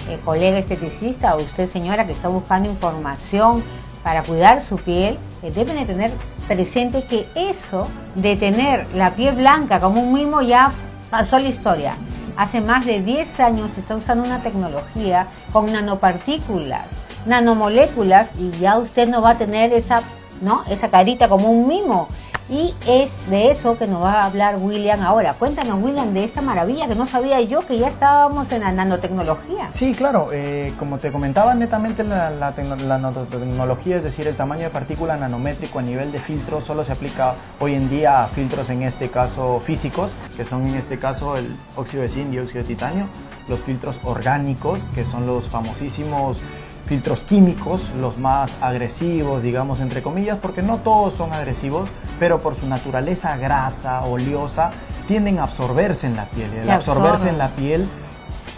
eh, 0.08 0.18
colega 0.24 0.58
esteticista, 0.58 1.34
o 1.36 1.40
usted 1.40 1.68
señora 1.68 2.06
que 2.06 2.12
está 2.12 2.28
buscando 2.28 2.68
información 2.68 3.62
para 4.02 4.22
cuidar 4.22 4.60
su 4.60 4.76
piel, 4.76 5.18
eh, 5.42 5.50
deben 5.50 5.76
de 5.76 5.84
tener 5.84 6.10
presente 6.44 7.04
que 7.04 7.26
eso 7.34 7.88
de 8.14 8.36
tener 8.36 8.86
la 8.94 9.14
piel 9.14 9.34
blanca 9.34 9.80
como 9.80 10.00
un 10.00 10.12
mimo 10.12 10.42
ya 10.42 10.72
pasó 11.10 11.38
la 11.38 11.48
historia. 11.48 11.96
Hace 12.36 12.60
más 12.60 12.84
de 12.84 13.00
10 13.00 13.40
años 13.40 13.70
se 13.74 13.80
está 13.80 13.94
usando 13.94 14.24
una 14.24 14.42
tecnología 14.42 15.28
con 15.52 15.72
nanopartículas, 15.72 16.86
nanomoléculas 17.26 18.32
y 18.38 18.50
ya 18.52 18.78
usted 18.78 19.08
no 19.08 19.22
va 19.22 19.30
a 19.30 19.38
tener 19.38 19.72
esa 19.72 20.02
¿no? 20.44 20.62
Esa 20.70 20.90
carita 20.90 21.28
como 21.28 21.50
un 21.50 21.66
mimo. 21.66 22.08
Y 22.50 22.74
es 22.86 23.30
de 23.30 23.50
eso 23.50 23.78
que 23.78 23.86
nos 23.86 24.02
va 24.02 24.20
a 24.20 24.26
hablar 24.26 24.56
William 24.60 25.00
ahora. 25.00 25.32
Cuéntanos, 25.32 25.82
William, 25.82 26.12
de 26.12 26.24
esta 26.24 26.42
maravilla 26.42 26.86
que 26.86 26.94
no 26.94 27.06
sabía 27.06 27.40
yo 27.40 27.66
que 27.66 27.78
ya 27.78 27.88
estábamos 27.88 28.52
en 28.52 28.60
la 28.60 28.70
nanotecnología. 28.70 29.66
Sí, 29.66 29.94
claro. 29.94 30.28
Eh, 30.30 30.74
como 30.78 30.98
te 30.98 31.10
comentaba, 31.10 31.54
netamente 31.54 32.04
la, 32.04 32.30
nanotecnología, 32.30 33.96
es 33.96 34.04
decir, 34.04 34.28
el 34.28 34.36
tamaño 34.36 34.64
de 34.64 34.70
partícula 34.70 35.16
nanométrico 35.16 35.78
a 35.78 35.82
nivel 35.82 36.12
de 36.12 36.20
filtro, 36.20 36.60
solo 36.60 36.84
se 36.84 36.92
aplica 36.92 37.34
hoy 37.60 37.74
en 37.74 37.88
día 37.88 38.24
a 38.24 38.26
filtros, 38.26 38.68
en 38.68 38.82
este 38.82 39.08
caso 39.08 39.62
físicos, 39.64 40.12
que 40.36 40.44
son 40.44 40.66
en 40.66 40.74
este 40.74 40.98
caso 40.98 41.38
el 41.38 41.56
óxido 41.76 42.02
de 42.02 42.10
zinc, 42.10 42.28
dióxido 42.28 42.60
de 42.60 42.68
titanio, 42.68 43.06
los 43.48 43.60
filtros 43.60 43.98
orgánicos, 44.04 44.80
que 44.94 45.06
son 45.06 45.26
los 45.26 45.48
famosísimos 45.48 46.40
filtros 46.86 47.20
químicos, 47.20 47.90
los 47.98 48.18
más 48.18 48.56
agresivos, 48.60 49.42
digamos, 49.42 49.80
entre 49.80 50.02
comillas, 50.02 50.38
porque 50.40 50.62
no 50.62 50.78
todos 50.78 51.14
son 51.14 51.32
agresivos, 51.32 51.88
pero 52.18 52.38
por 52.38 52.54
su 52.54 52.66
naturaleza 52.66 53.36
grasa, 53.36 54.04
oleosa, 54.04 54.70
tienden 55.06 55.38
a 55.38 55.44
absorberse 55.44 56.06
en 56.06 56.16
la 56.16 56.26
piel. 56.26 56.50
Y 56.54 56.58
al 56.60 56.70
absorberse 56.70 57.28
en 57.28 57.38
la 57.38 57.48
piel 57.48 57.88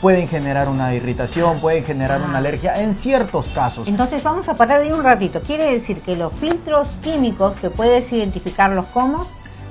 pueden 0.00 0.28
generar 0.28 0.68
una 0.68 0.94
irritación, 0.94 1.60
pueden 1.60 1.84
generar 1.84 2.20
una 2.20 2.34
ah. 2.34 2.38
alergia 2.38 2.82
en 2.82 2.94
ciertos 2.94 3.48
casos. 3.48 3.88
Entonces 3.88 4.22
vamos 4.22 4.48
a 4.48 4.54
parar 4.54 4.82
ahí 4.82 4.92
un 4.92 5.02
ratito. 5.02 5.40
Quiere 5.40 5.72
decir 5.72 6.00
que 6.00 6.16
los 6.16 6.32
filtros 6.32 6.88
químicos, 7.02 7.56
que 7.56 7.70
puedes 7.70 8.12
identificarlos 8.12 8.86
como 8.86 9.26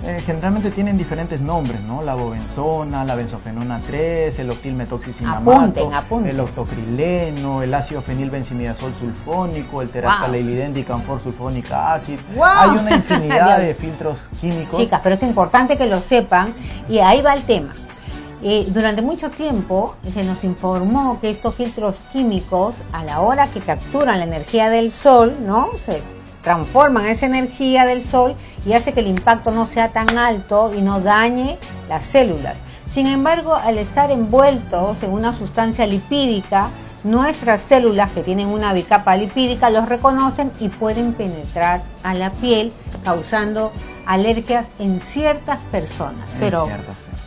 eh, 0.07 0.21
generalmente 0.23 0.69
tienen 0.69 0.99
diferentes 0.99 1.41
nombres, 1.41 1.81
¿no? 1.81 2.03
La 2.03 2.13
bobenzona, 2.13 3.03
la 3.03 3.15
benzofenona 3.15 3.79
3, 3.87 4.37
el 4.37 4.51
octilmetoxicinamato, 4.51 5.89
el 6.25 6.39
octocrileno, 6.39 7.63
el 7.63 7.73
ácido 7.73 8.03
fenilbenzimidazol 8.03 8.93
sulfónico, 8.93 9.81
el 9.81 9.89
terastaleilidendicamfor 9.89 11.21
sulfónica 11.21 11.93
ácido. 11.95 12.19
Hay 12.43 12.69
una 12.69 12.97
infinidad 12.97 13.59
de 13.61 13.73
filtros 13.73 14.19
químicos. 14.39 14.79
Chicas, 14.79 15.01
pero 15.01 15.15
es 15.15 15.23
importante 15.23 15.75
que 15.75 15.87
lo 15.87 15.99
sepan 15.99 16.53
y 16.87 16.99
ahí 16.99 17.23
va 17.23 17.33
el 17.33 17.41
tema. 17.41 17.71
Eh, 18.43 18.67
durante 18.67 19.01
mucho 19.01 19.31
tiempo 19.31 19.95
se 20.13 20.23
nos 20.23 20.43
informó 20.43 21.19
que 21.19 21.31
estos 21.31 21.55
filtros 21.55 21.97
químicos, 22.11 22.75
a 22.91 23.03
la 23.03 23.21
hora 23.21 23.47
que 23.47 23.59
capturan 23.59 24.19
la 24.19 24.25
energía 24.25 24.69
del 24.69 24.91
sol, 24.91 25.35
¿no? 25.43 25.69
Se 25.83 26.03
transforman 26.45 27.07
esa 27.07 27.25
energía 27.25 27.85
del 27.85 28.05
sol 28.05 28.35
y 28.65 28.73
hace 28.73 28.93
que 28.93 29.01
el 29.01 29.07
impacto 29.07 29.51
no 29.51 29.65
sea 29.65 29.89
tan 29.89 30.17
alto 30.17 30.71
y 30.73 30.81
no 30.81 31.01
dañe 31.01 31.57
las 31.89 32.05
células. 32.05 32.55
Sin 32.89 33.07
embargo, 33.07 33.55
al 33.55 33.79
estar 33.79 34.11
envueltos 34.11 35.01
en 35.03 35.11
una 35.11 35.37
sustancia 35.37 35.85
lipídica, 35.87 36.69
nuestras 37.03 37.61
células 37.63 38.11
que 38.11 38.21
tienen 38.21 38.47
una 38.47 38.73
bicapa 38.73 39.17
lipídica 39.17 39.69
los 39.71 39.89
reconocen 39.89 40.51
y 40.59 40.69
pueden 40.69 41.13
penetrar 41.13 41.81
a 42.03 42.13
la 42.13 42.29
piel 42.29 42.71
causando 43.03 43.71
alergias 44.05 44.67
en 44.77 45.01
ciertas 45.01 45.59
personas. 45.71 46.29
pero, 46.39 46.69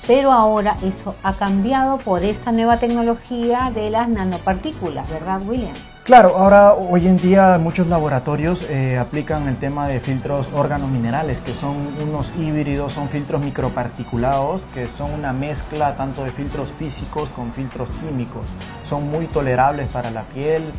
pero 0.07 0.33
ahora 0.33 0.77
eso 0.85 1.17
ha 1.25 1.33
cambiado 1.33 1.99
por 1.99 2.23
esta 2.23 2.53
nueva 2.53 2.77
tecnología 2.77 3.73
de 3.75 3.91
las 3.91 4.09
nanopartículas, 4.09 5.11
¿verdad, 5.11 5.43
William? 5.45 5.75
Claro, 6.09 6.39
ahora 6.39 6.73
hoy 6.73 7.07
en 7.07 7.19
día 7.19 7.59
muchos 7.61 7.87
laboratorios 7.87 8.63
eh, 8.71 8.97
aplican 8.97 9.47
el 9.47 9.59
tema 9.59 9.87
de 9.87 10.01
filtros 10.01 10.51
órganos-minerales, 10.55 11.43
que 11.43 11.53
son 11.53 11.77
unos 12.03 12.33
híbridos, 12.39 12.95
son 12.95 13.11
filtros 13.11 13.43
microparticulados, 13.43 14.63
que 14.73 14.87
son 14.87 15.13
una 15.13 15.35
mezcla 15.35 15.97
tanto 15.97 16.25
de 16.25 16.31
filtros 16.31 16.73
físicos 16.79 17.29
con 17.37 17.53
filtros 17.53 17.91
químicos. 18.01 18.47
Son 18.85 19.11
muy 19.11 19.27
tolerables 19.27 19.91
para 19.91 20.11
la 20.11 20.23
piel, 20.23 20.73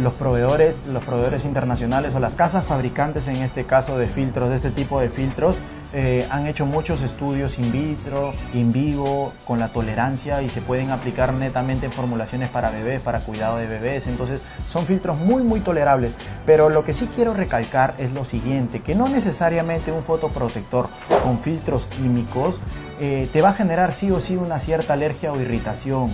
los, 0.00 0.14
proveedores, 0.14 0.84
los 0.88 1.04
proveedores 1.04 1.44
internacionales 1.44 2.12
o 2.12 2.18
las 2.18 2.34
casas 2.34 2.66
fabricantes 2.66 3.28
en 3.28 3.36
este 3.36 3.66
caso 3.66 3.98
de 3.98 4.08
filtros, 4.08 4.50
de 4.50 4.56
este 4.56 4.72
tipo 4.72 4.98
de 4.98 5.10
filtros, 5.10 5.54
eh, 5.92 6.26
han 6.30 6.46
hecho 6.46 6.66
muchos 6.66 7.02
estudios 7.02 7.58
in 7.58 7.72
vitro, 7.72 8.32
in 8.54 8.72
vivo, 8.72 9.32
con 9.44 9.58
la 9.58 9.68
tolerancia 9.68 10.40
y 10.40 10.48
se 10.48 10.60
pueden 10.60 10.90
aplicar 10.90 11.32
netamente 11.32 11.86
en 11.86 11.92
formulaciones 11.92 12.48
para 12.48 12.70
bebés, 12.70 13.00
para 13.00 13.20
cuidado 13.20 13.56
de 13.56 13.66
bebés. 13.66 14.06
Entonces 14.06 14.42
son 14.70 14.86
filtros 14.86 15.18
muy 15.18 15.42
muy 15.42 15.60
tolerables. 15.60 16.14
Pero 16.46 16.68
lo 16.68 16.84
que 16.84 16.92
sí 16.92 17.08
quiero 17.14 17.34
recalcar 17.34 17.94
es 17.98 18.12
lo 18.12 18.24
siguiente, 18.24 18.80
que 18.80 18.94
no 18.94 19.08
necesariamente 19.08 19.90
un 19.92 20.04
fotoprotector 20.04 20.88
con 21.24 21.40
filtros 21.40 21.86
químicos 21.86 22.60
eh, 23.00 23.28
te 23.32 23.40
va 23.40 23.50
a 23.50 23.54
generar 23.54 23.92
sí 23.92 24.10
o 24.10 24.20
sí 24.20 24.36
una 24.36 24.58
cierta 24.58 24.92
alergia 24.92 25.32
o 25.32 25.40
irritación. 25.40 26.10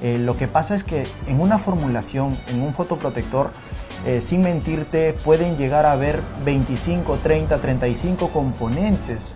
Eh, 0.00 0.18
lo 0.18 0.36
que 0.36 0.46
pasa 0.46 0.74
es 0.76 0.84
que 0.84 1.04
en 1.26 1.40
una 1.40 1.58
formulación, 1.58 2.36
en 2.48 2.62
un 2.62 2.72
fotoprotector, 2.72 3.50
eh, 4.06 4.20
sin 4.20 4.42
mentirte, 4.42 5.14
pueden 5.24 5.56
llegar 5.56 5.84
a 5.86 5.92
haber 5.92 6.20
25, 6.44 7.16
30, 7.16 7.58
35 7.58 8.28
componentes 8.28 9.34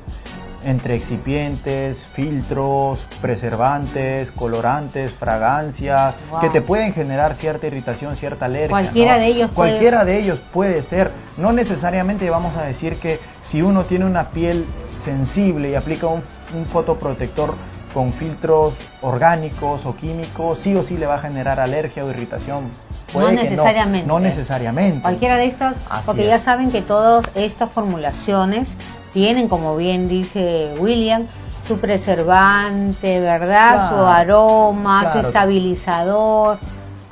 entre 0.64 0.94
excipientes, 0.94 2.04
filtros, 2.12 3.00
preservantes, 3.20 4.30
colorantes, 4.30 5.12
fragancias, 5.12 6.14
que 6.40 6.50
te 6.50 6.60
pueden 6.60 6.92
generar 6.92 7.34
cierta 7.34 7.66
irritación, 7.66 8.16
cierta 8.16 8.44
alergia. 8.44 8.70
Cualquiera 8.70 9.18
de 9.18 9.26
ellos 9.26 9.50
Cualquiera 9.52 10.04
de 10.04 10.18
ellos 10.18 10.38
puede 10.52 10.82
ser. 10.82 11.10
No 11.36 11.52
necesariamente 11.52 12.30
vamos 12.30 12.56
a 12.56 12.62
decir 12.62 12.96
que 12.96 13.18
si 13.42 13.62
uno 13.62 13.84
tiene 13.84 14.04
una 14.04 14.30
piel 14.30 14.64
sensible 14.96 15.70
y 15.70 15.74
aplica 15.74 16.06
un, 16.06 16.22
un 16.54 16.66
fotoprotector 16.66 17.54
con 17.92 18.12
filtros 18.12 18.74
orgánicos 19.02 19.84
o 19.84 19.96
químicos, 19.96 20.58
sí 20.58 20.74
o 20.76 20.82
sí 20.82 20.96
le 20.96 21.06
va 21.06 21.16
a 21.16 21.18
generar 21.18 21.60
alergia 21.60 22.04
o 22.04 22.10
irritación 22.10 22.70
no 23.14 23.32
necesariamente. 23.32 24.06
No, 24.06 24.20
necesariamente. 24.20 25.02
Cualquiera 25.02 25.36
de 25.36 25.46
estos, 25.46 25.74
porque 26.06 26.26
ya 26.26 26.38
saben 26.38 26.70
que 26.70 26.82
todas 26.82 27.24
estas 27.34 27.70
formulaciones 27.70 28.74
tienen, 29.12 29.48
como 29.48 29.76
bien 29.76 30.08
dice 30.08 30.74
William, 30.78 31.26
su 31.66 31.78
preservante, 31.78 33.20
¿verdad? 33.20 33.90
Su 33.90 33.96
aroma, 33.96 35.12
su 35.12 35.18
estabilizador. 35.18 36.58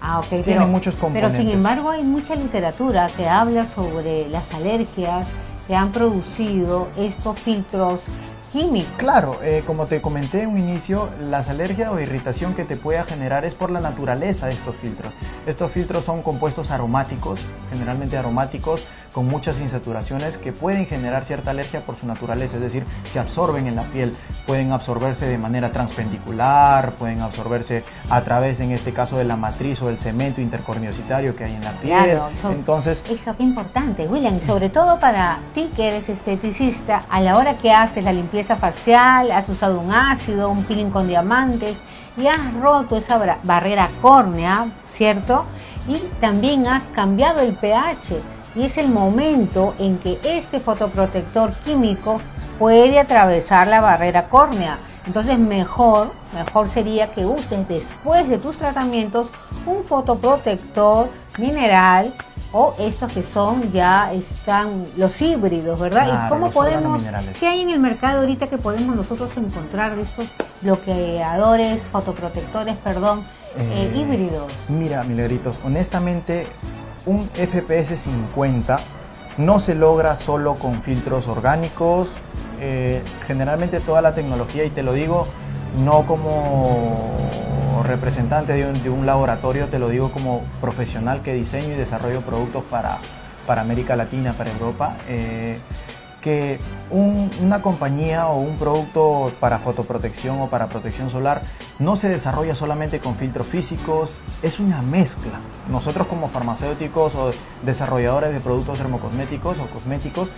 Ah, 0.00 0.21
okay, 0.21 0.42
Tienen 0.42 0.71
muchos 0.71 0.95
componentes. 0.95 1.33
Pero 1.33 1.42
sin 1.42 1.57
embargo 1.57 1.90
hay 1.90 2.02
mucha 2.02 2.35
literatura 2.35 3.09
que 3.16 3.28
habla 3.28 3.66
sobre 3.75 4.28
las 4.28 4.52
alergias 4.54 5.26
que 5.66 5.76
han 5.76 5.92
producido 5.92 6.88
estos 6.97 7.38
filtros 7.38 8.00
Claro, 8.97 9.38
eh, 9.42 9.62
como 9.64 9.87
te 9.87 10.00
comenté 10.00 10.42
en 10.42 10.49
un 10.49 10.59
inicio, 10.59 11.09
las 11.21 11.49
alergias 11.49 11.92
o 11.92 12.00
irritación 12.00 12.54
que 12.54 12.64
te 12.64 12.76
pueda 12.76 13.04
generar 13.04 13.45
es 13.45 13.54
por 13.54 13.71
la 13.71 13.80
naturaleza 13.80 14.47
de 14.47 14.52
estos 14.52 14.75
filtros. 14.75 15.12
Estos 15.47 15.71
filtros 15.71 16.04
son 16.04 16.23
compuestos 16.23 16.73
aromáticos, 16.73 17.40
generalmente 17.71 18.16
aromáticos, 18.19 18.85
con 19.12 19.26
muchas 19.26 19.61
insaturaciones 19.61 20.38
que 20.38 20.52
pueden 20.52 20.87
generar 20.87 21.25
cierta 21.25 21.50
alergia 21.50 21.81
por 21.81 21.97
su 21.97 22.07
naturaleza, 22.07 22.57
es 22.57 22.62
decir, 22.62 22.85
se 23.05 23.19
absorben 23.19 23.67
en 23.67 23.75
la 23.75 23.83
piel, 23.83 24.14
pueden 24.47 24.73
absorberse 24.73 25.26
de 25.26 25.38
manera 25.38 25.73
transpendicular, 25.73 26.93
pueden 26.93 27.21
absorberse 27.21 27.85
a 28.09 28.21
través, 28.23 28.61
en 28.61 28.71
este 28.71 28.93
caso, 28.93 29.17
de 29.17 29.25
la 29.25 29.37
matriz 29.37 29.83
o 29.83 29.87
del 29.87 29.99
cemento 29.99 30.40
intercorneocitario 30.40 31.35
que 31.35 31.45
hay 31.45 31.55
en 31.55 31.64
la 31.64 31.73
piel. 31.73 32.21
Entonces, 32.50 33.02
eso 33.09 33.31
es 33.31 33.40
importante, 33.40 34.07
William, 34.07 34.38
sobre 34.47 34.69
todo 34.69 34.99
para 35.00 35.38
ti 35.55 35.71
que 35.75 35.88
eres 35.88 36.09
esteticista, 36.09 37.02
a 37.11 37.21
la 37.21 37.37
hora 37.37 37.57
que 37.57 37.73
haces 37.73 38.05
la 38.05 38.12
limpieza 38.12 38.57
facial, 38.57 39.31
has 39.33 39.49
usado 39.49 39.81
un 39.81 39.93
ácido, 39.93 40.50
un 40.50 40.64
peeling 40.64 40.90
con 40.90 41.09
diamantes 41.09 41.76
y 42.17 42.26
has 42.26 42.55
roto 42.55 42.97
esa 42.97 43.38
barrera 43.43 43.88
córnea, 44.00 44.67
¿cierto? 44.88 45.45
Y 45.88 45.97
también 46.21 46.67
has 46.67 46.85
cambiado 46.85 47.40
el 47.40 47.55
pH 47.55 48.21
y 48.54 48.64
es 48.64 48.78
el 48.78 48.88
momento 48.88 49.75
en 49.78 49.99
que 49.99 50.19
este 50.25 50.61
fotoprotector 50.61 51.52
químico 51.64 52.21
puede 52.59 52.99
atravesar 52.99 53.69
la 53.69 53.80
barrera 53.80 54.28
córnea. 54.28 54.78
Entonces 55.07 55.38
mejor, 55.38 56.12
mejor 56.35 56.69
sería 56.69 57.11
que 57.11 57.25
uses 57.25 57.66
después 57.69 58.28
de 58.28 58.38
tus 58.38 58.57
tratamientos 58.57 59.28
un 59.66 59.83
fotoprotector 59.83 61.09
mineral 61.38 62.12
o 62.52 62.75
estos 62.78 63.12
que 63.12 63.23
son 63.23 63.71
ya 63.71 64.12
están 64.12 64.85
los 64.97 65.21
híbridos, 65.23 65.78
¿verdad? 65.78 66.26
¿Y 66.26 66.28
cómo 66.28 66.50
podemos, 66.50 67.00
qué 67.38 67.47
hay 67.47 67.61
en 67.61 67.71
el 67.71 67.80
mercado 67.80 68.21
ahorita 68.21 68.49
que 68.49 68.59
podemos 68.59 68.97
nosotros 68.97 69.30
encontrar 69.37 69.97
estos 69.99 70.26
bloqueadores, 70.61 71.80
fotoprotectores, 71.83 72.76
perdón, 72.78 73.25
eh, 73.57 73.92
híbridos? 73.97 74.52
Mira, 74.69 75.04
Milagritos, 75.04 75.57
honestamente 75.64 76.47
un 77.07 77.26
FPS 77.28 77.97
50 77.97 78.78
no 79.38 79.59
se 79.59 79.75
logra 79.75 80.16
solo 80.16 80.54
con 80.54 80.83
filtros 80.83 81.26
orgánicos. 81.28 82.09
Eh, 82.61 83.02
generalmente 83.26 83.80
toda 83.80 84.02
la 84.02 84.12
tecnología, 84.12 84.64
y 84.64 84.71
te 84.71 84.83
lo 84.83 84.92
digo 84.92 85.26
no 85.85 86.02
como 86.02 87.14
representante 87.87 88.52
de 88.52 88.90
un, 88.90 89.07
laboratorio, 89.07 89.69
te 89.69 89.78
lo 89.78 89.88
digo 89.88 90.11
como 90.11 90.42
profesional 90.61 91.23
que 91.23 91.33
diseño 91.33 91.69
y 91.69 91.76
desarrollo 91.76 92.21
productos 92.21 92.64
para, 92.64 92.99
para 93.47 93.62
América 93.62 93.97
Latina, 93.97 94.33
para 94.33 94.50
Europa. 94.50 94.97
Eh, 95.09 95.59
que 96.21 96.59
una 96.91 97.62
compañía 97.62 98.29
o 98.29 98.41
un 98.41 98.57
producto 98.57 99.33
para 99.41 99.59
fotoprotección 99.59 100.41
o 100.41 100.49
para 100.49 100.69
protección 100.69 101.11
solar 101.11 101.43
no 101.79 101.97
se 101.97 102.09
desarrolla 102.09 102.55
solamente 102.55 102.99
con 102.99 103.17
filtros 103.17 103.47
físicos, 103.47 104.19
es 104.43 104.61
una 104.61 104.83
mezcla. 104.83 105.41
Nosotros 105.71 106.07
como 106.07 106.29
farmacéuticos 106.29 107.15
o 107.15 107.31
desarrolladores 107.62 108.33
de 108.33 108.41
productos 108.41 108.79
dermocosméticos 108.79 109.59
o 109.59 109.67
cosméticos, 109.67 110.31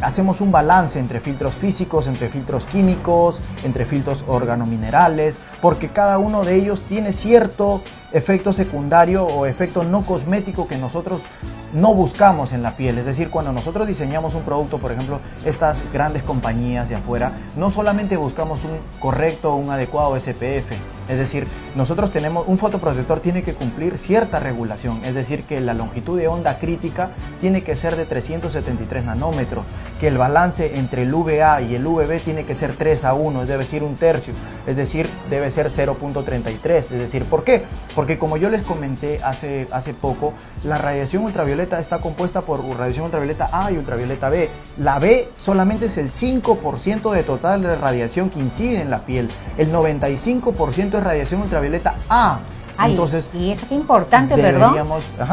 hacemos 0.00 0.40
un 0.40 0.52
balance 0.52 0.98
entre 0.98 1.20
filtros 1.20 1.54
físicos, 1.54 2.06
entre 2.06 2.28
filtros 2.28 2.66
químicos, 2.66 3.40
entre 3.64 3.86
filtros 3.86 4.24
organominerales, 4.26 5.38
porque 5.60 5.88
cada 5.88 6.18
uno 6.18 6.44
de 6.44 6.56
ellos 6.56 6.80
tiene 6.82 7.12
cierto 7.12 7.80
efecto 8.12 8.52
secundario 8.52 9.24
o 9.24 9.46
efecto 9.46 9.82
no 9.82 10.02
cosmético 10.02 10.68
que 10.68 10.76
nosotros 10.76 11.20
no 11.74 11.92
buscamos 11.92 12.52
en 12.52 12.62
la 12.62 12.76
piel. 12.76 12.96
Es 12.98 13.04
decir, 13.04 13.30
cuando 13.30 13.52
nosotros 13.52 13.86
diseñamos 13.86 14.34
un 14.34 14.42
producto, 14.42 14.78
por 14.78 14.92
ejemplo, 14.92 15.20
estas 15.44 15.82
grandes 15.92 16.22
compañías 16.22 16.88
de 16.88 16.94
afuera, 16.94 17.32
no 17.56 17.70
solamente 17.70 18.16
buscamos 18.16 18.64
un 18.64 18.78
correcto, 19.00 19.54
un 19.54 19.70
adecuado 19.70 20.18
SPF, 20.18 20.72
es 21.08 21.18
decir, 21.18 21.46
nosotros 21.74 22.10
tenemos 22.12 22.44
un 22.48 22.56
fotoprotector 22.56 23.20
tiene 23.20 23.42
que 23.42 23.52
cumplir 23.52 23.98
cierta 23.98 24.40
regulación, 24.40 25.00
es 25.04 25.14
decir, 25.14 25.42
que 25.42 25.60
la 25.60 25.74
longitud 25.74 26.18
de 26.18 26.28
onda 26.28 26.58
crítica 26.58 27.10
tiene 27.40 27.62
que 27.62 27.76
ser 27.76 27.96
de 27.96 28.06
373 28.06 29.04
nanómetros, 29.04 29.64
que 30.00 30.08
el 30.08 30.16
balance 30.16 30.78
entre 30.78 31.02
el 31.02 31.14
VA 31.14 31.60
y 31.60 31.74
el 31.74 31.86
VB 31.86 32.20
tiene 32.24 32.44
que 32.44 32.54
ser 32.54 32.74
3 32.74 33.04
a 33.04 33.14
1, 33.14 33.42
es 33.42 33.48
decir, 33.48 33.82
un 33.82 33.96
tercio, 33.96 34.32
es 34.66 34.76
decir, 34.76 35.06
debe 35.28 35.50
ser 35.50 35.66
0.33, 35.66 36.70
es 36.70 36.90
decir, 36.90 37.24
¿por 37.24 37.44
qué? 37.44 37.64
Porque 37.94 38.18
como 38.18 38.38
yo 38.38 38.48
les 38.48 38.62
comenté 38.62 39.22
hace, 39.22 39.66
hace 39.72 39.92
poco, 39.92 40.32
la 40.64 40.78
radiación 40.78 41.24
ultravioleta 41.24 41.63
está 41.64 41.98
compuesta 41.98 42.42
por 42.42 42.64
radiación 42.76 43.06
ultravioleta 43.06 43.48
A 43.52 43.70
y 43.72 43.76
ultravioleta 43.76 44.28
B. 44.28 44.50
La 44.78 44.98
B 44.98 45.28
solamente 45.36 45.86
es 45.86 45.96
el 45.98 46.12
5% 46.12 47.12
de 47.12 47.22
total 47.22 47.62
de 47.62 47.76
radiación 47.76 48.30
que 48.30 48.40
incide 48.40 48.80
en 48.80 48.90
la 48.90 49.00
piel, 49.00 49.28
el 49.58 49.72
95% 49.72 50.98
es 50.98 51.04
radiación 51.04 51.42
ultravioleta 51.42 51.96
A. 52.08 52.40
Entonces, 52.84 53.30
y 53.32 53.52
eso 53.52 53.66
es 53.66 53.72
importante, 53.72 54.36
perdón. 54.36 54.76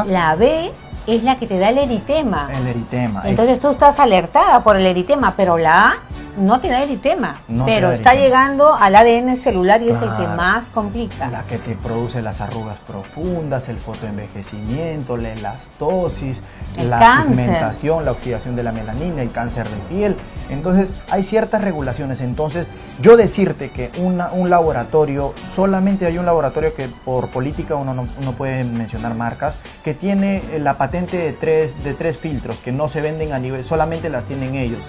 La 0.08 0.36
B 0.36 0.72
es 1.08 1.24
la 1.24 1.38
que 1.38 1.48
te 1.48 1.58
da 1.58 1.70
el 1.70 1.80
eritema. 1.80 2.50
El 2.54 2.68
eritema. 2.68 3.24
Entonces 3.26 3.60
tú 3.60 3.72
estás 3.72 4.00
alertada 4.00 4.64
por 4.64 4.76
el 4.76 4.86
eritema, 4.86 5.34
pero 5.36 5.58
la 5.58 5.90
A 5.90 5.94
no 6.38 6.60
te 6.60 6.70
da 6.70 6.84
eritema, 6.84 7.42
pero 7.66 7.92
está 7.92 8.14
llegando 8.14 8.74
al 8.74 8.96
ADN 8.96 9.36
celular 9.38 9.82
y 9.82 9.90
es 9.90 10.02
el 10.02 10.10
que 10.18 10.28
más 10.28 10.68
complica. 10.70 11.30
La 11.30 11.44
que 11.44 11.58
te 11.58 11.76
produce 11.76 12.22
las 12.22 12.42
arrugas 12.42 12.80
profundas, 12.80 13.70
el 13.70 13.78
fotoenvejecimiento, 13.78 15.18
la 15.18 15.34
elastosis, 15.34 16.42
la 16.78 17.26
pigmentación, 17.28 18.06
la 18.06 18.12
oxidación 18.12 18.56
de 18.56 18.64
la 18.64 18.72
melanina, 18.72 19.22
el 19.22 19.32
cáncer 19.32 19.68
de 19.68 19.78
piel. 19.94 20.16
Entonces 20.50 20.94
hay 21.10 21.24
ciertas 21.24 21.64
regulaciones. 21.64 22.22
Entonces 22.22 22.70
yo 23.02 23.18
decirte 23.18 23.72
que 23.72 23.92
un 24.00 24.50
laboratorio, 24.50 25.34
solamente 25.54 26.06
hay 26.06 26.18
un 26.18 26.26
laboratorio 26.26 26.74
que 26.76 26.88
por 27.06 27.28
política 27.30 27.76
uno 27.76 27.94
no, 27.94 28.32
puede 28.34 28.64
mencionar 28.64 29.16
marcas, 29.16 29.56
que 29.84 29.94
tiene 29.94 30.42
la 30.60 30.76
patente 30.76 31.18
de 31.18 31.34
tres, 31.34 31.84
de 31.84 31.94
tres 31.94 32.18
filtros 32.18 32.58
que 32.58 32.72
no 32.72 32.88
se 32.88 33.02
venden 33.02 33.34
a 33.34 33.40
nivel, 33.40 33.64
solamente 33.64 34.10
las 34.10 34.26
tienen 34.26 34.56
ellos 34.56 34.82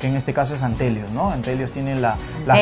que 0.00 0.06
en 0.06 0.16
este 0.16 0.32
caso 0.32 0.54
es 0.54 0.62
Antelios, 0.62 1.10
¿no? 1.12 1.30
Antelios 1.30 1.70
tiene 1.70 1.94
la, 1.96 2.16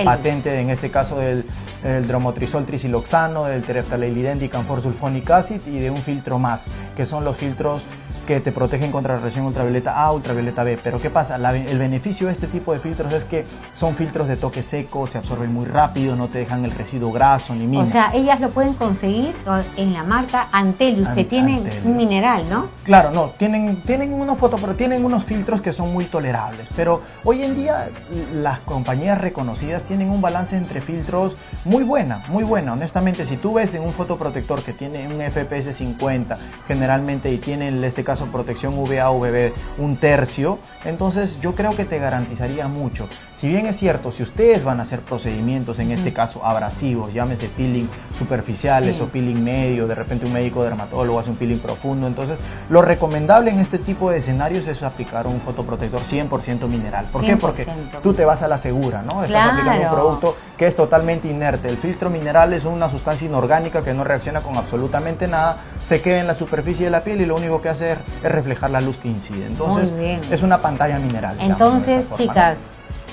patente, 0.05 0.61
en 0.61 0.71
este 0.71 0.91
caso 0.91 1.19
del, 1.19 1.45
del 1.83 2.07
dromotrisol 2.07 2.65
trisiloxano, 2.67 3.45
del 3.45 3.63
tereftalelidén 3.63 4.39
sulfonic 4.81 5.31
acid 5.31 5.61
y 5.67 5.79
de 5.79 5.91
un 5.91 5.99
filtro 5.99 6.39
más, 6.39 6.67
que 6.97 7.07
son 7.07 7.25
los 7.25 7.37
filtros 7.37 7.83
que 8.27 8.41
te 8.41 8.53
protegen 8.53 8.93
contra 8.93 9.15
la 9.15 9.21
radiación 9.21 9.47
ultravioleta 9.47 10.03
A, 10.03 10.13
ultravioleta 10.13 10.65
B. 10.65 10.79
Pero 10.83 11.01
¿qué 11.01 11.09
pasa? 11.09 11.37
el 11.37 11.79
beneficio 11.79 12.27
de 12.27 12.33
este 12.33 12.47
tipo 12.47 12.73
de 12.73 12.81
filtros 12.81 13.13
es 13.13 13.25
que 13.25 13.45
son 13.73 13.95
filtros 13.95 14.29
de 14.29 14.37
toque 14.37 14.63
seco, 14.63 15.07
se 15.07 15.19
absorben 15.19 15.53
muy 15.55 15.65
rápido, 15.65 16.17
no 16.17 16.29
te 16.29 16.39
dejan 16.39 16.65
el 16.65 16.73
residuo 16.73 17.13
graso 17.13 17.55
ni 17.55 17.67
mina. 17.67 17.85
O 17.85 17.87
sea, 17.87 18.11
ellas 18.13 18.41
lo 18.41 18.51
pueden 18.51 18.75
conseguir 18.75 19.35
en 19.77 19.93
la 19.93 20.03
marca 20.03 20.49
Antelius, 20.53 21.09
que 21.11 21.25
tiene 21.25 21.63
un 21.85 21.97
mineral, 21.97 22.45
¿no? 22.51 22.69
Claro, 22.85 23.11
no, 23.13 23.31
tienen, 23.39 23.83
tienen 23.83 24.13
unos 24.13 24.39
fotos, 24.39 24.61
pero 24.61 24.75
tienen 24.75 25.05
unos 25.05 25.25
filtros 25.25 25.61
que 25.61 25.73
son 25.73 25.93
muy 25.93 26.05
tolerables. 26.05 26.69
Pero 26.75 27.03
hoy 27.25 27.43
en 27.43 27.55
día 27.55 27.89
las 28.35 28.59
compañías 28.61 29.19
reconocidas 29.21 29.85
tienen 29.85 30.11
un 30.11 30.21
balance 30.21 30.57
entre 30.57 30.81
filtros 30.81 31.37
muy 31.65 31.85
buena, 31.85 32.23
muy 32.29 32.45
buena. 32.45 32.73
Honestamente, 32.73 33.25
si 33.25 33.37
tú 33.37 33.55
ves 33.55 33.75
en 33.75 33.83
un 33.83 33.93
fotoprotector 33.93 34.63
que 34.63 34.73
tiene 34.73 35.07
un 35.07 35.21
FPS 35.21 35.75
50 35.77 36.37
generalmente 36.67 37.31
y 37.31 37.39
tiene 37.39 37.69
en 37.69 37.85
este 37.85 38.05
caso 38.05 38.16
protección 38.25 38.75
VA-VB 38.75 39.53
un 39.79 39.97
tercio, 39.97 40.59
entonces 40.85 41.39
yo 41.41 41.55
creo 41.55 41.71
que 41.77 41.85
te 41.85 41.99
garantizaría 41.99 42.69
mucho. 42.69 43.09
Si 43.35 43.49
bien 43.49 43.67
es 43.67 43.77
cierto, 43.77 44.13
si 44.13 44.23
ustedes 44.23 44.65
van 44.65 44.81
a 44.81 44.83
hacer 44.83 45.01
procedimientos, 45.01 45.79
en 45.79 45.91
este 45.91 46.13
caso 46.13 46.45
abrasivos, 46.45 47.13
llámese 47.13 47.49
peeling 47.49 47.89
superficiales 48.17 49.01
o 49.01 49.09
peeling 49.09 49.45
medio, 49.45 49.87
de 49.87 49.95
repente 49.95 50.25
un 50.25 50.33
médico 50.33 50.65
dermatólogo 50.65 51.21
hace 51.21 51.31
un 51.31 51.37
peeling 51.37 51.59
profundo, 51.59 52.07
entonces 52.07 52.39
lo 52.71 52.83
recomendable 52.83 53.51
en 53.51 53.61
este 53.61 53.79
tipo 53.79 54.11
de 54.11 54.19
escenarios 54.19 54.67
es 54.67 54.83
aplicar 54.83 55.27
un 55.27 55.41
fotoprotector 55.41 56.01
100% 56.01 56.67
mineral. 56.67 57.07
¿Por 57.13 57.23
qué? 57.23 57.37
Porque 57.37 57.67
tú 58.03 58.15
te 58.15 58.25
vas 58.25 58.43
a 58.43 58.49
la 58.49 58.59
segura, 58.59 59.03
¿no? 59.03 59.23
Estás 59.23 59.53
aplicando 59.53 59.83
un 59.83 59.95
producto 59.95 60.37
que 60.57 60.67
es 60.67 60.75
totalmente 60.75 61.29
inerte. 61.29 61.69
El 61.69 61.77
filtro 61.77 62.09
mineral 62.09 62.53
es 62.53 62.65
una 62.65 62.89
sustancia 62.89 63.27
inorgánica 63.27 63.83
que 63.83 63.93
no 63.93 64.05
reacciona 64.05 64.41
con 64.41 64.57
absolutamente 64.57 65.27
nada, 65.29 65.59
se 65.83 66.01
queda 66.01 66.21
en 66.21 66.27
la 66.27 66.35
superficie 66.35 66.87
de 66.87 66.91
la 66.91 67.03
piel 67.03 67.21
y 67.21 67.27
lo 67.27 67.37
único 67.37 67.61
que 67.61 67.69
hace 67.69 67.93
es 67.93 67.99
reflejar 68.23 68.71
la 68.71 68.81
luz 68.81 68.97
que 68.97 69.09
incide. 69.09 69.47
Entonces, 69.47 69.93
es 70.31 70.43
una 70.43 70.59
pantalla 70.59 70.99
mineral. 70.99 71.37
Entonces, 71.41 72.07
chicas, 72.17 72.59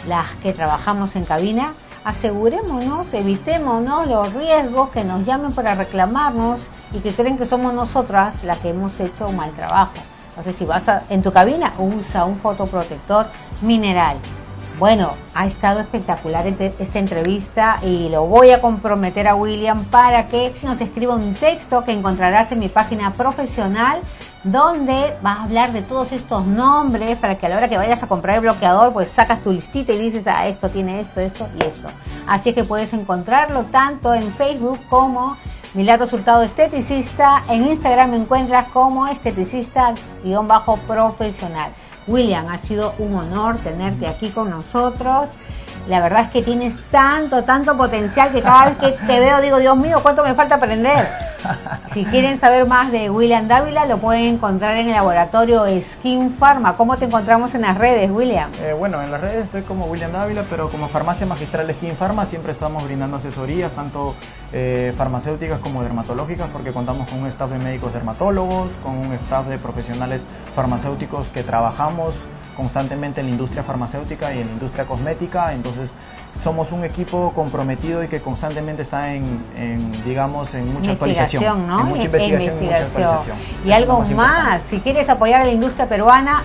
las 0.08 0.32
que 0.42 0.54
trabajamos 0.54 1.16
en 1.16 1.26
cabina, 1.26 1.74
asegurémonos, 2.04 3.14
evitémonos 3.14 4.08
los 4.08 4.34
riesgos 4.34 4.90
que 4.90 5.04
nos 5.04 5.26
llamen 5.26 5.54
para 5.54 5.76
reclamarnos 5.76 6.62
y 6.94 7.00
que 7.00 7.12
creen 7.12 7.38
que 7.38 7.46
somos 7.46 7.74
nosotras 7.74 8.44
las 8.44 8.60
que 8.60 8.70
hemos 8.70 9.00
hecho 9.00 9.30
un 9.30 9.38
mal 9.38 9.52
trabajo. 9.52 9.94
Entonces, 10.30 10.56
si 10.56 10.66
vas 10.66 10.84
en 11.10 11.22
tu 11.22 11.32
cabina, 11.32 11.74
usa 11.78 12.26
un 12.26 12.38
fotoprotector 12.38 13.28
mineral. 13.62 14.18
Bueno, 14.80 15.14
ha 15.36 15.46
estado 15.46 15.80
espectacular 15.82 16.48
este, 16.48 16.74
esta 16.80 16.98
entrevista 16.98 17.78
y 17.84 18.10
lo 18.10 18.26
voy 18.26 18.50
a 18.50 18.60
comprometer 18.60 19.28
a 19.28 19.36
William 19.36 19.86
para 19.86 20.26
que 20.26 20.56
nos 20.64 20.82
escriba 20.82 21.14
un 21.14 21.36
texto 21.36 21.84
que 21.84 21.92
encontrarás 21.92 22.52
en 22.52 22.60
mi 22.60 22.70
página 22.70 23.14
profesional 23.14 24.00
donde 24.44 25.16
vas 25.22 25.40
a 25.40 25.44
hablar 25.44 25.72
de 25.72 25.82
todos 25.82 26.12
estos 26.12 26.46
nombres 26.46 27.18
para 27.18 27.38
que 27.38 27.46
a 27.46 27.50
la 27.50 27.58
hora 27.58 27.70
que 27.70 27.78
vayas 27.78 28.04
a 28.04 28.08
comprar 28.08 28.36
el 28.36 28.42
bloqueador 28.42 28.92
pues 28.92 29.10
sacas 29.10 29.42
tu 29.42 29.52
listita 29.52 29.94
y 29.94 29.98
dices, 29.98 30.28
ah, 30.28 30.48
esto 30.48 30.70
tiene 30.70 31.00
esto, 31.00 31.22
esto 31.22 31.48
y 31.58 31.64
esto. 31.64 31.90
Así 32.28 32.54
que 32.54 32.64
puedes 32.64 32.94
encontrarlo 32.94 33.64
tanto 33.72 34.14
en 34.14 34.32
Facebook 34.34 34.80
como 34.90 35.38
Milagro 35.74 36.06
Resultado 36.06 36.44
Esteticista. 36.44 37.44
En 37.50 37.66
Instagram 37.66 38.12
me 38.12 38.18
encuentras 38.18 38.68
como 38.68 39.08
esteticista-profesional. 39.08 41.72
William, 42.06 42.48
ha 42.48 42.58
sido 42.58 42.94
un 43.00 43.16
honor 43.16 43.56
tenerte 43.58 44.08
aquí 44.08 44.30
con 44.30 44.50
nosotros. 44.50 45.30
La 45.88 46.00
verdad 46.00 46.22
es 46.22 46.30
que 46.30 46.42
tienes 46.42 46.74
tanto, 46.92 47.44
tanto 47.44 47.76
potencial 47.76 48.32
que 48.32 48.42
cada 48.42 48.68
vez 48.68 48.78
que 48.78 49.06
te 49.06 49.20
veo 49.20 49.42
digo, 49.42 49.58
Dios 49.60 49.76
mío, 49.76 50.00
¿cuánto 50.02 50.24
me 50.24 50.34
falta 50.34 50.56
aprender? 50.56 51.08
Si 51.94 52.06
quieren 52.06 52.40
saber 52.40 52.66
más 52.66 52.92
de 52.92 53.10
William 53.10 53.48
Dávila, 53.50 53.86
lo 53.86 53.98
pueden 53.98 54.36
encontrar 54.36 54.78
en 54.78 54.88
el 54.88 54.94
laboratorio 54.94 55.66
Skin 55.82 56.32
Pharma. 56.32 56.76
¿Cómo 56.76 56.96
te 56.96 57.06
encontramos 57.06 57.54
en 57.54 57.64
las 57.64 57.78
redes, 57.78 58.10
William? 58.12 58.50
Eh, 58.62 58.74
bueno, 58.74 59.02
en 59.02 59.12
las 59.12 59.20
redes 59.20 59.44
estoy 59.44 59.62
como 59.64 59.86
William 59.88 60.14
Dávila, 60.14 60.46
pero 60.50 60.70
como 60.70 60.88
farmacia 60.88 61.26
magistral 61.26 61.70
Skin 61.74 61.98
Pharma 61.98 62.26
siempre 62.26 62.54
estamos 62.54 62.86
brindando 62.86 63.18
asesorías, 63.18 63.74
tanto 63.74 64.16
eh, 64.54 64.94
farmacéuticas 64.98 65.60
como 65.60 65.84
dermatológicas, 65.84 66.48
porque 66.54 66.72
contamos 66.72 67.10
con 67.10 67.20
un 67.20 67.28
staff 67.28 67.50
de 67.52 67.60
médicos 67.60 67.94
dermatólogos, 67.94 68.70
con 68.82 68.98
un 68.98 69.14
staff 69.14 69.46
de 69.48 69.58
profesionales 69.58 70.22
farmacéuticos 70.56 71.28
que 71.28 71.44
trabajamos 71.44 72.16
constantemente 72.56 73.22
en 73.22 73.28
la 73.28 73.32
industria 73.32 73.64
farmacéutica 73.64 74.34
y 74.34 74.40
en 74.40 74.48
la 74.48 74.54
industria 74.54 74.86
cosmética, 74.86 75.54
entonces 75.54 75.90
somos 76.44 76.72
un 76.72 76.84
equipo 76.84 77.32
comprometido 77.36 78.04
y 78.04 78.08
que 78.08 78.22
constantemente 78.22 78.82
está 78.82 79.14
en, 79.14 79.44
digamos, 80.04 80.54
en 80.54 80.74
mucha 80.74 80.92
actualización, 80.92 81.68
¿no? 81.68 81.82
En 81.82 81.86
mucha 81.88 82.06
investigación, 82.06 82.58
Y, 82.60 82.66
mucha 82.66 82.78
actualización. 82.78 83.38
y 83.66 83.72
algo 83.72 84.02
más, 84.16 84.62
si 84.64 84.80
quieres 84.80 85.10
apoyar 85.10 85.42
a 85.42 85.46
la 85.46 85.52
industria 85.52 85.88
peruana, 85.88 86.44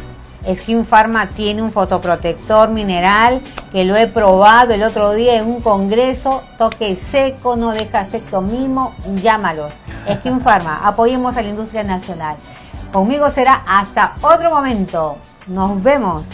Skin 0.54 0.84
Pharma 0.84 1.26
tiene 1.28 1.62
un 1.62 1.72
fotoprotector 1.72 2.70
mineral 2.70 3.40
que 3.72 3.84
lo 3.84 3.96
he 3.96 4.06
probado 4.06 4.72
el 4.72 4.82
otro 4.82 5.12
día 5.12 5.36
en 5.36 5.46
un 5.46 5.60
congreso, 5.60 6.42
toque 6.56 6.94
seco, 6.94 7.56
no 7.56 7.72
deja 7.72 8.00
efecto 8.02 8.40
mimo, 8.40 8.94
llámalos. 9.16 9.72
Skin 10.20 10.40
Pharma, 10.40 10.80
apoyemos 10.84 11.36
a 11.36 11.42
la 11.42 11.48
industria 11.48 11.82
nacional. 11.82 12.36
Conmigo 12.92 13.30
será 13.30 13.62
hasta 13.66 14.14
otro 14.22 14.50
momento. 14.50 15.18
Nos 15.48 15.82
vemos. 15.82 16.24